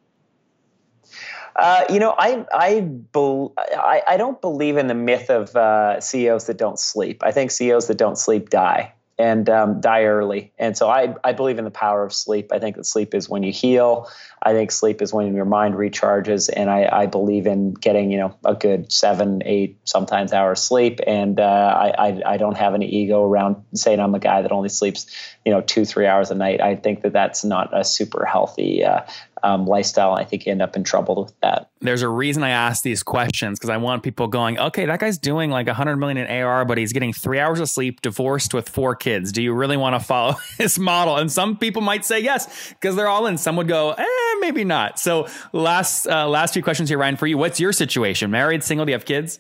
Uh, 1.56 1.86
you 1.90 2.00
know, 2.00 2.16
I 2.18 2.46
I, 2.52 2.82
be, 2.82 3.48
I, 3.58 4.02
I 4.08 4.18
don't 4.18 4.40
believe 4.42 4.78
in 4.78 4.88
the 4.88 4.96
myth 4.96 5.30
of 5.30 5.56
uh, 5.56 6.00
CEOs 6.00 6.46
that 6.46 6.58
don't 6.58 6.80
sleep. 6.80 7.24
I 7.24 7.32
think 7.32 7.52
CEOs 7.52 7.88
that 7.88 7.98
don't 7.98 8.18
sleep 8.18 8.50
die 8.50 8.94
and 9.18 9.48
um, 9.50 9.80
die 9.80 10.06
early. 10.06 10.52
And 10.58 10.76
so 10.76 10.90
I 10.90 11.16
I 11.24 11.34
believe 11.34 11.60
in 11.60 11.66
the 11.66 11.72
power 11.72 12.04
of 12.04 12.14
sleep. 12.14 12.52
I 12.52 12.60
think 12.60 12.76
that 12.76 12.86
sleep 12.86 13.14
is 13.14 13.30
when 13.30 13.44
you 13.44 13.52
heal. 13.52 14.10
I 14.42 14.54
think 14.54 14.72
sleep 14.72 15.02
is 15.02 15.14
when 15.14 15.34
your 15.36 15.46
mind 15.46 15.76
recharges, 15.76 16.50
and 16.54 16.70
I, 16.70 16.90
I 16.92 17.06
believe 17.06 17.48
in 17.48 17.74
getting 17.74 18.12
you 18.12 18.18
know 18.18 18.36
a 18.44 18.56
good 18.56 18.92
seven, 18.92 19.42
eight, 19.46 19.78
sometimes 19.86 20.34
hours 20.34 20.62
sleep. 20.62 21.00
And 21.06 21.40
uh, 21.40 21.44
I, 21.44 22.10
I, 22.10 22.22
I 22.34 22.38
don't 22.38 22.58
have 22.58 22.74
any 22.74 22.88
ego 22.88 23.24
around 23.24 23.64
saying 23.74 24.00
I'm 24.00 24.16
a 24.16 24.20
guy 24.20 24.42
that 24.42 24.52
only 24.52 24.70
sleeps 24.70 25.06
you 25.46 25.52
know 25.52 25.62
two 25.62 25.86
three 25.86 26.08
hours 26.08 26.32
a 26.32 26.36
night. 26.36 26.62
I 26.62 26.76
think 26.76 27.02
that 27.02 27.14
that's 27.14 27.44
not 27.44 27.70
a 27.78 27.84
super 27.84 28.26
healthy 28.26 28.84
uh, 28.84 29.02
um, 29.44 29.68
lifestyle. 29.68 30.14
I 30.14 30.24
think 30.24 30.46
you 30.46 30.52
end 30.52 30.62
up 30.62 30.76
in 30.76 30.84
trouble 30.84 31.24
with 31.24 31.40
that. 31.42 31.70
There's 31.82 32.02
a 32.02 32.10
reason 32.10 32.44
I 32.44 32.50
ask 32.50 32.82
these 32.82 33.04
questions 33.04 33.60
because 33.60 33.70
I 33.70 33.78
want 33.78 34.04
people 34.04 34.28
going, 34.28 34.58
okay, 34.58 34.86
that 34.86 35.00
guy's 35.00 35.18
doing 35.18 35.52
like 35.52 35.68
100 35.68 35.98
million 35.98 36.18
in 36.18 36.44
AR, 36.44 36.66
but 36.66 36.78
he's 36.78 36.94
getting 36.94 37.14
three 37.14 37.40
hours 37.40 37.60
of 37.60 37.70
sleep, 37.70 38.02
divorced 38.02 38.54
with 38.54 38.70
four 38.70 38.96
kids. 38.96 39.32
Do 39.32 39.44
you 39.44 39.54
really 39.54 39.78
want 39.78 40.00
to 40.00 40.06
follow 40.06 40.36
his 40.58 40.80
model? 40.80 41.18
And 41.18 41.32
some 41.32 41.58
people 41.58 41.82
might 41.82 42.06
say 42.06 42.20
yes 42.20 42.70
because 42.70 42.96
they're 42.96 43.10
all 43.10 43.28
in. 43.28 43.38
Some 43.38 43.58
would 43.58 43.68
go, 43.68 43.92
eh, 43.92 44.06
maybe 44.40 44.64
not. 44.64 44.98
So 45.00 45.28
last 45.52 46.08
uh, 46.08 46.28
last 46.28 46.54
few 46.54 46.64
questions 46.64 46.90
here, 46.90 46.98
Ryan, 46.98 47.18
for 47.18 47.28
you. 47.28 47.38
What's 47.38 47.60
your 47.60 47.74
situation? 47.74 48.32
Married, 48.32 48.64
single? 48.64 48.86
Do 48.86 48.92
you 48.92 48.96
have 48.96 49.06
kids? 49.06 49.40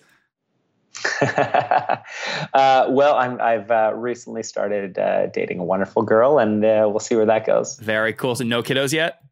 uh, 1.22 2.86
well, 2.90 3.16
i 3.16 3.52
have 3.52 3.72
uh, 3.72 3.92
recently 3.96 4.44
started 4.44 4.98
uh, 4.98 5.28
dating 5.28 5.60
a 5.60 5.64
wonderful 5.64 6.04
girl, 6.04 6.38
and 6.38 6.64
uh, 6.64 6.88
we'll 6.90 7.00
see 7.00 7.16
where 7.16 7.26
that 7.26 7.46
goes. 7.46 7.78
Very 7.78 8.14
cool. 8.14 8.36
So 8.36 8.44
no 8.44 8.62
kiddos 8.62 8.94
yet. 8.94 9.23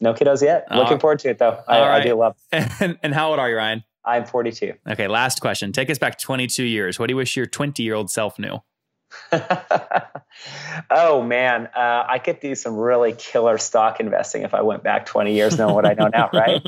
No 0.00 0.14
kiddos 0.14 0.42
yet. 0.42 0.66
Looking 0.70 0.98
forward 0.98 1.18
to 1.20 1.30
it 1.30 1.38
though. 1.38 1.62
I, 1.66 1.80
right. 1.80 2.00
I, 2.00 2.04
do 2.04 2.14
love. 2.14 2.36
And, 2.80 2.98
and 3.02 3.14
how 3.14 3.30
old 3.30 3.38
are 3.38 3.50
you, 3.50 3.56
Ryan? 3.56 3.84
I'm 4.04 4.24
42. 4.24 4.74
Okay, 4.90 5.08
last 5.08 5.40
question. 5.40 5.72
Take 5.72 5.90
us 5.90 5.98
back 5.98 6.18
22 6.18 6.64
years. 6.64 6.98
What 6.98 7.08
do 7.08 7.12
you 7.12 7.16
wish 7.16 7.36
your 7.36 7.46
20 7.46 7.82
year 7.82 7.94
old 7.94 8.10
self 8.10 8.38
knew? 8.38 8.60
oh 10.90 11.22
man, 11.22 11.66
uh, 11.74 12.04
I 12.06 12.18
could 12.18 12.40
do 12.40 12.54
some 12.54 12.76
really 12.76 13.12
killer 13.12 13.56
stock 13.58 14.00
investing 14.00 14.42
if 14.42 14.52
I 14.54 14.60
went 14.62 14.82
back 14.82 15.06
20 15.06 15.34
years 15.34 15.56
knowing 15.56 15.74
what 15.74 15.86
I 15.86 15.94
know 15.94 16.08
now, 16.08 16.28
right? 16.32 16.62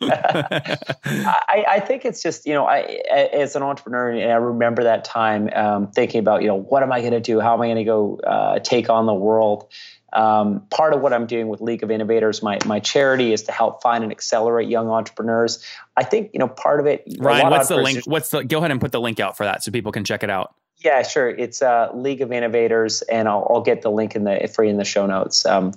I, 0.02 1.64
I, 1.66 1.80
think 1.80 2.04
it's 2.04 2.22
just 2.22 2.46
you 2.46 2.52
know, 2.52 2.66
I 2.66 3.02
as 3.10 3.56
an 3.56 3.62
entrepreneur, 3.62 4.10
and 4.10 4.30
I 4.30 4.36
remember 4.36 4.84
that 4.84 5.04
time 5.04 5.48
um, 5.54 5.90
thinking 5.90 6.20
about 6.20 6.42
you 6.42 6.48
know 6.48 6.56
what 6.56 6.82
am 6.82 6.92
I 6.92 7.00
going 7.00 7.12
to 7.12 7.20
do? 7.20 7.40
How 7.40 7.54
am 7.54 7.62
I 7.62 7.66
going 7.66 7.76
to 7.76 7.84
go 7.84 8.20
uh, 8.20 8.58
take 8.58 8.90
on 8.90 9.06
the 9.06 9.14
world? 9.14 9.66
Um, 10.12 10.66
part 10.70 10.94
of 10.94 11.00
what 11.02 11.12
I'm 11.12 11.26
doing 11.26 11.48
with 11.48 11.60
League 11.60 11.82
of 11.82 11.90
Innovators, 11.90 12.42
my 12.42 12.58
my 12.64 12.80
charity, 12.80 13.32
is 13.32 13.42
to 13.44 13.52
help 13.52 13.82
find 13.82 14.02
and 14.02 14.12
accelerate 14.12 14.68
young 14.68 14.88
entrepreneurs. 14.88 15.62
I 15.96 16.04
think 16.04 16.30
you 16.32 16.38
know 16.38 16.48
part 16.48 16.80
of 16.80 16.86
it. 16.86 17.04
Ryan, 17.18 17.50
what's 17.50 17.68
the 17.68 17.76
link? 17.76 18.04
What's 18.06 18.30
the? 18.30 18.44
Go 18.44 18.58
ahead 18.58 18.70
and 18.70 18.80
put 18.80 18.92
the 18.92 19.00
link 19.00 19.20
out 19.20 19.36
for 19.36 19.44
that 19.44 19.62
so 19.62 19.70
people 19.70 19.92
can 19.92 20.04
check 20.04 20.22
it 20.22 20.30
out. 20.30 20.54
Yeah, 20.80 21.02
sure. 21.02 21.28
It's 21.28 21.60
uh, 21.60 21.90
League 21.92 22.20
of 22.20 22.30
Innovators, 22.30 23.02
and 23.02 23.26
I'll, 23.26 23.44
I'll, 23.50 23.62
get 23.62 23.82
the 23.82 23.90
link 23.90 24.14
in 24.14 24.22
the 24.22 24.48
free 24.54 24.68
in 24.68 24.76
the 24.76 24.84
show 24.84 25.06
notes 25.06 25.44
um, 25.44 25.72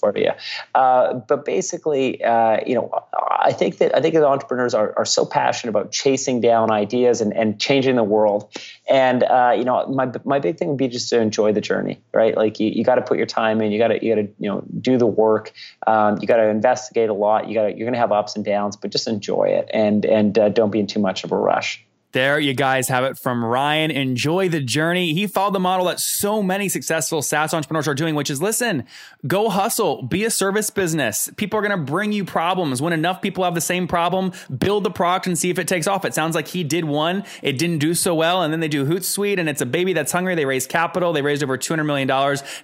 for 0.00 0.18
you. 0.18 0.30
Uh, 0.74 1.14
but 1.14 1.44
basically, 1.44 2.22
uh, 2.24 2.58
you 2.66 2.74
know, 2.74 2.90
I 3.14 3.52
think 3.52 3.78
that 3.78 3.96
I 3.96 4.00
think 4.00 4.14
that 4.14 4.24
entrepreneurs 4.24 4.74
are, 4.74 4.92
are 4.96 5.04
so 5.04 5.24
passionate 5.24 5.70
about 5.70 5.92
chasing 5.92 6.40
down 6.40 6.72
ideas 6.72 7.20
and, 7.20 7.32
and 7.32 7.60
changing 7.60 7.94
the 7.94 8.02
world. 8.02 8.52
And 8.88 9.22
uh, 9.22 9.54
you 9.56 9.62
know, 9.62 9.86
my 9.86 10.10
my 10.24 10.40
big 10.40 10.58
thing 10.58 10.66
would 10.70 10.78
be 10.78 10.88
just 10.88 11.08
to 11.10 11.20
enjoy 11.20 11.52
the 11.52 11.60
journey, 11.60 12.00
right? 12.12 12.36
Like 12.36 12.58
you, 12.58 12.70
you 12.70 12.82
got 12.82 12.96
to 12.96 13.02
put 13.02 13.18
your 13.18 13.26
time 13.26 13.60
in. 13.60 13.70
You 13.70 13.78
got 13.78 13.88
to 13.88 14.04
you 14.04 14.16
got 14.16 14.22
to 14.22 14.28
you 14.40 14.50
know 14.50 14.64
do 14.80 14.98
the 14.98 15.06
work. 15.06 15.52
Um, 15.86 16.18
you 16.20 16.26
got 16.26 16.38
to 16.38 16.48
investigate 16.48 17.08
a 17.08 17.14
lot. 17.14 17.46
You 17.46 17.54
got 17.54 17.78
you're 17.78 17.86
going 17.86 17.92
to 17.92 18.00
have 18.00 18.10
ups 18.10 18.34
and 18.34 18.44
downs, 18.44 18.74
but 18.74 18.90
just 18.90 19.06
enjoy 19.06 19.44
it 19.44 19.70
and 19.72 20.04
and 20.04 20.36
uh, 20.36 20.48
don't 20.48 20.70
be 20.70 20.80
in 20.80 20.88
too 20.88 21.00
much 21.00 21.22
of 21.22 21.30
a 21.30 21.36
rush. 21.36 21.84
There 22.12 22.40
you 22.40 22.54
guys 22.54 22.88
have 22.88 23.04
it 23.04 23.16
from 23.16 23.44
Ryan. 23.44 23.92
Enjoy 23.92 24.48
the 24.48 24.60
journey. 24.60 25.14
He 25.14 25.28
followed 25.28 25.54
the 25.54 25.60
model 25.60 25.86
that 25.86 26.00
so 26.00 26.42
many 26.42 26.68
successful 26.68 27.22
SaaS 27.22 27.54
entrepreneurs 27.54 27.86
are 27.86 27.94
doing, 27.94 28.16
which 28.16 28.30
is 28.30 28.42
listen, 28.42 28.84
go 29.28 29.48
hustle, 29.48 30.02
be 30.02 30.24
a 30.24 30.30
service 30.30 30.70
business. 30.70 31.30
People 31.36 31.60
are 31.60 31.62
going 31.62 31.78
to 31.78 31.92
bring 31.92 32.10
you 32.10 32.24
problems. 32.24 32.82
When 32.82 32.92
enough 32.92 33.22
people 33.22 33.44
have 33.44 33.54
the 33.54 33.60
same 33.60 33.86
problem, 33.86 34.32
build 34.58 34.82
the 34.82 34.90
product 34.90 35.28
and 35.28 35.38
see 35.38 35.50
if 35.50 35.58
it 35.60 35.68
takes 35.68 35.86
off. 35.86 36.04
It 36.04 36.12
sounds 36.12 36.34
like 36.34 36.48
he 36.48 36.64
did 36.64 36.84
one. 36.84 37.22
It 37.42 37.58
didn't 37.58 37.78
do 37.78 37.94
so 37.94 38.12
well. 38.12 38.42
And 38.42 38.52
then 38.52 38.58
they 38.58 38.66
do 38.66 38.84
Hootsuite 38.84 39.38
and 39.38 39.48
it's 39.48 39.60
a 39.60 39.66
baby 39.66 39.92
that's 39.92 40.10
hungry. 40.10 40.34
They 40.34 40.46
raise 40.46 40.66
capital. 40.66 41.12
They 41.12 41.22
raised 41.22 41.44
over 41.44 41.56
$200 41.56 41.86
million, 41.86 42.08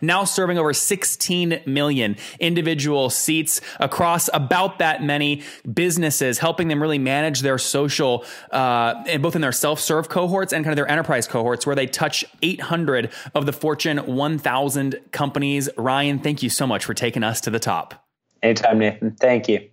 now 0.01 0.25
serving 0.25 0.59
over 0.59 0.73
16 0.73 1.63
million 1.67 2.17
individual 2.41 3.11
seats 3.11 3.61
across 3.79 4.29
about 4.35 4.81
that 4.81 5.05
many 5.05 5.43
businesses, 5.73 6.39
helping 6.39 6.67
them 6.67 6.83
really 6.83 6.99
manage 6.99 7.43
their 7.43 7.59
social, 7.59 8.25
uh, 8.51 9.05
and 9.07 9.23
both 9.23 9.36
in 9.37 9.43
their 9.43 9.53
self-serve 9.53 10.09
cohorts 10.09 10.53
and 10.53 10.65
kind 10.65 10.73
of 10.73 10.77
their 10.77 10.91
enterprise 10.91 11.29
cohorts 11.29 11.65
where 11.65 11.77
they 11.77 11.87
touch 11.87 12.25
800 12.43 13.13
of 13.35 13.47
the 13.47 13.53
Fortune 13.53 13.99
1000 13.99 15.01
companies. 15.13 15.69
Ryan, 15.77 16.19
thank 16.19 16.43
you 16.43 16.51
so 16.51 16.67
much 16.67 16.85
for 16.85 16.95
taking 16.95 17.23
us 17.23 17.41
to 17.43 17.51
the 17.51 17.61
top. 17.61 18.05
Anytime, 18.43 18.81
Nathan. 18.81 19.13
Thank 19.13 19.49
you. 19.49 19.69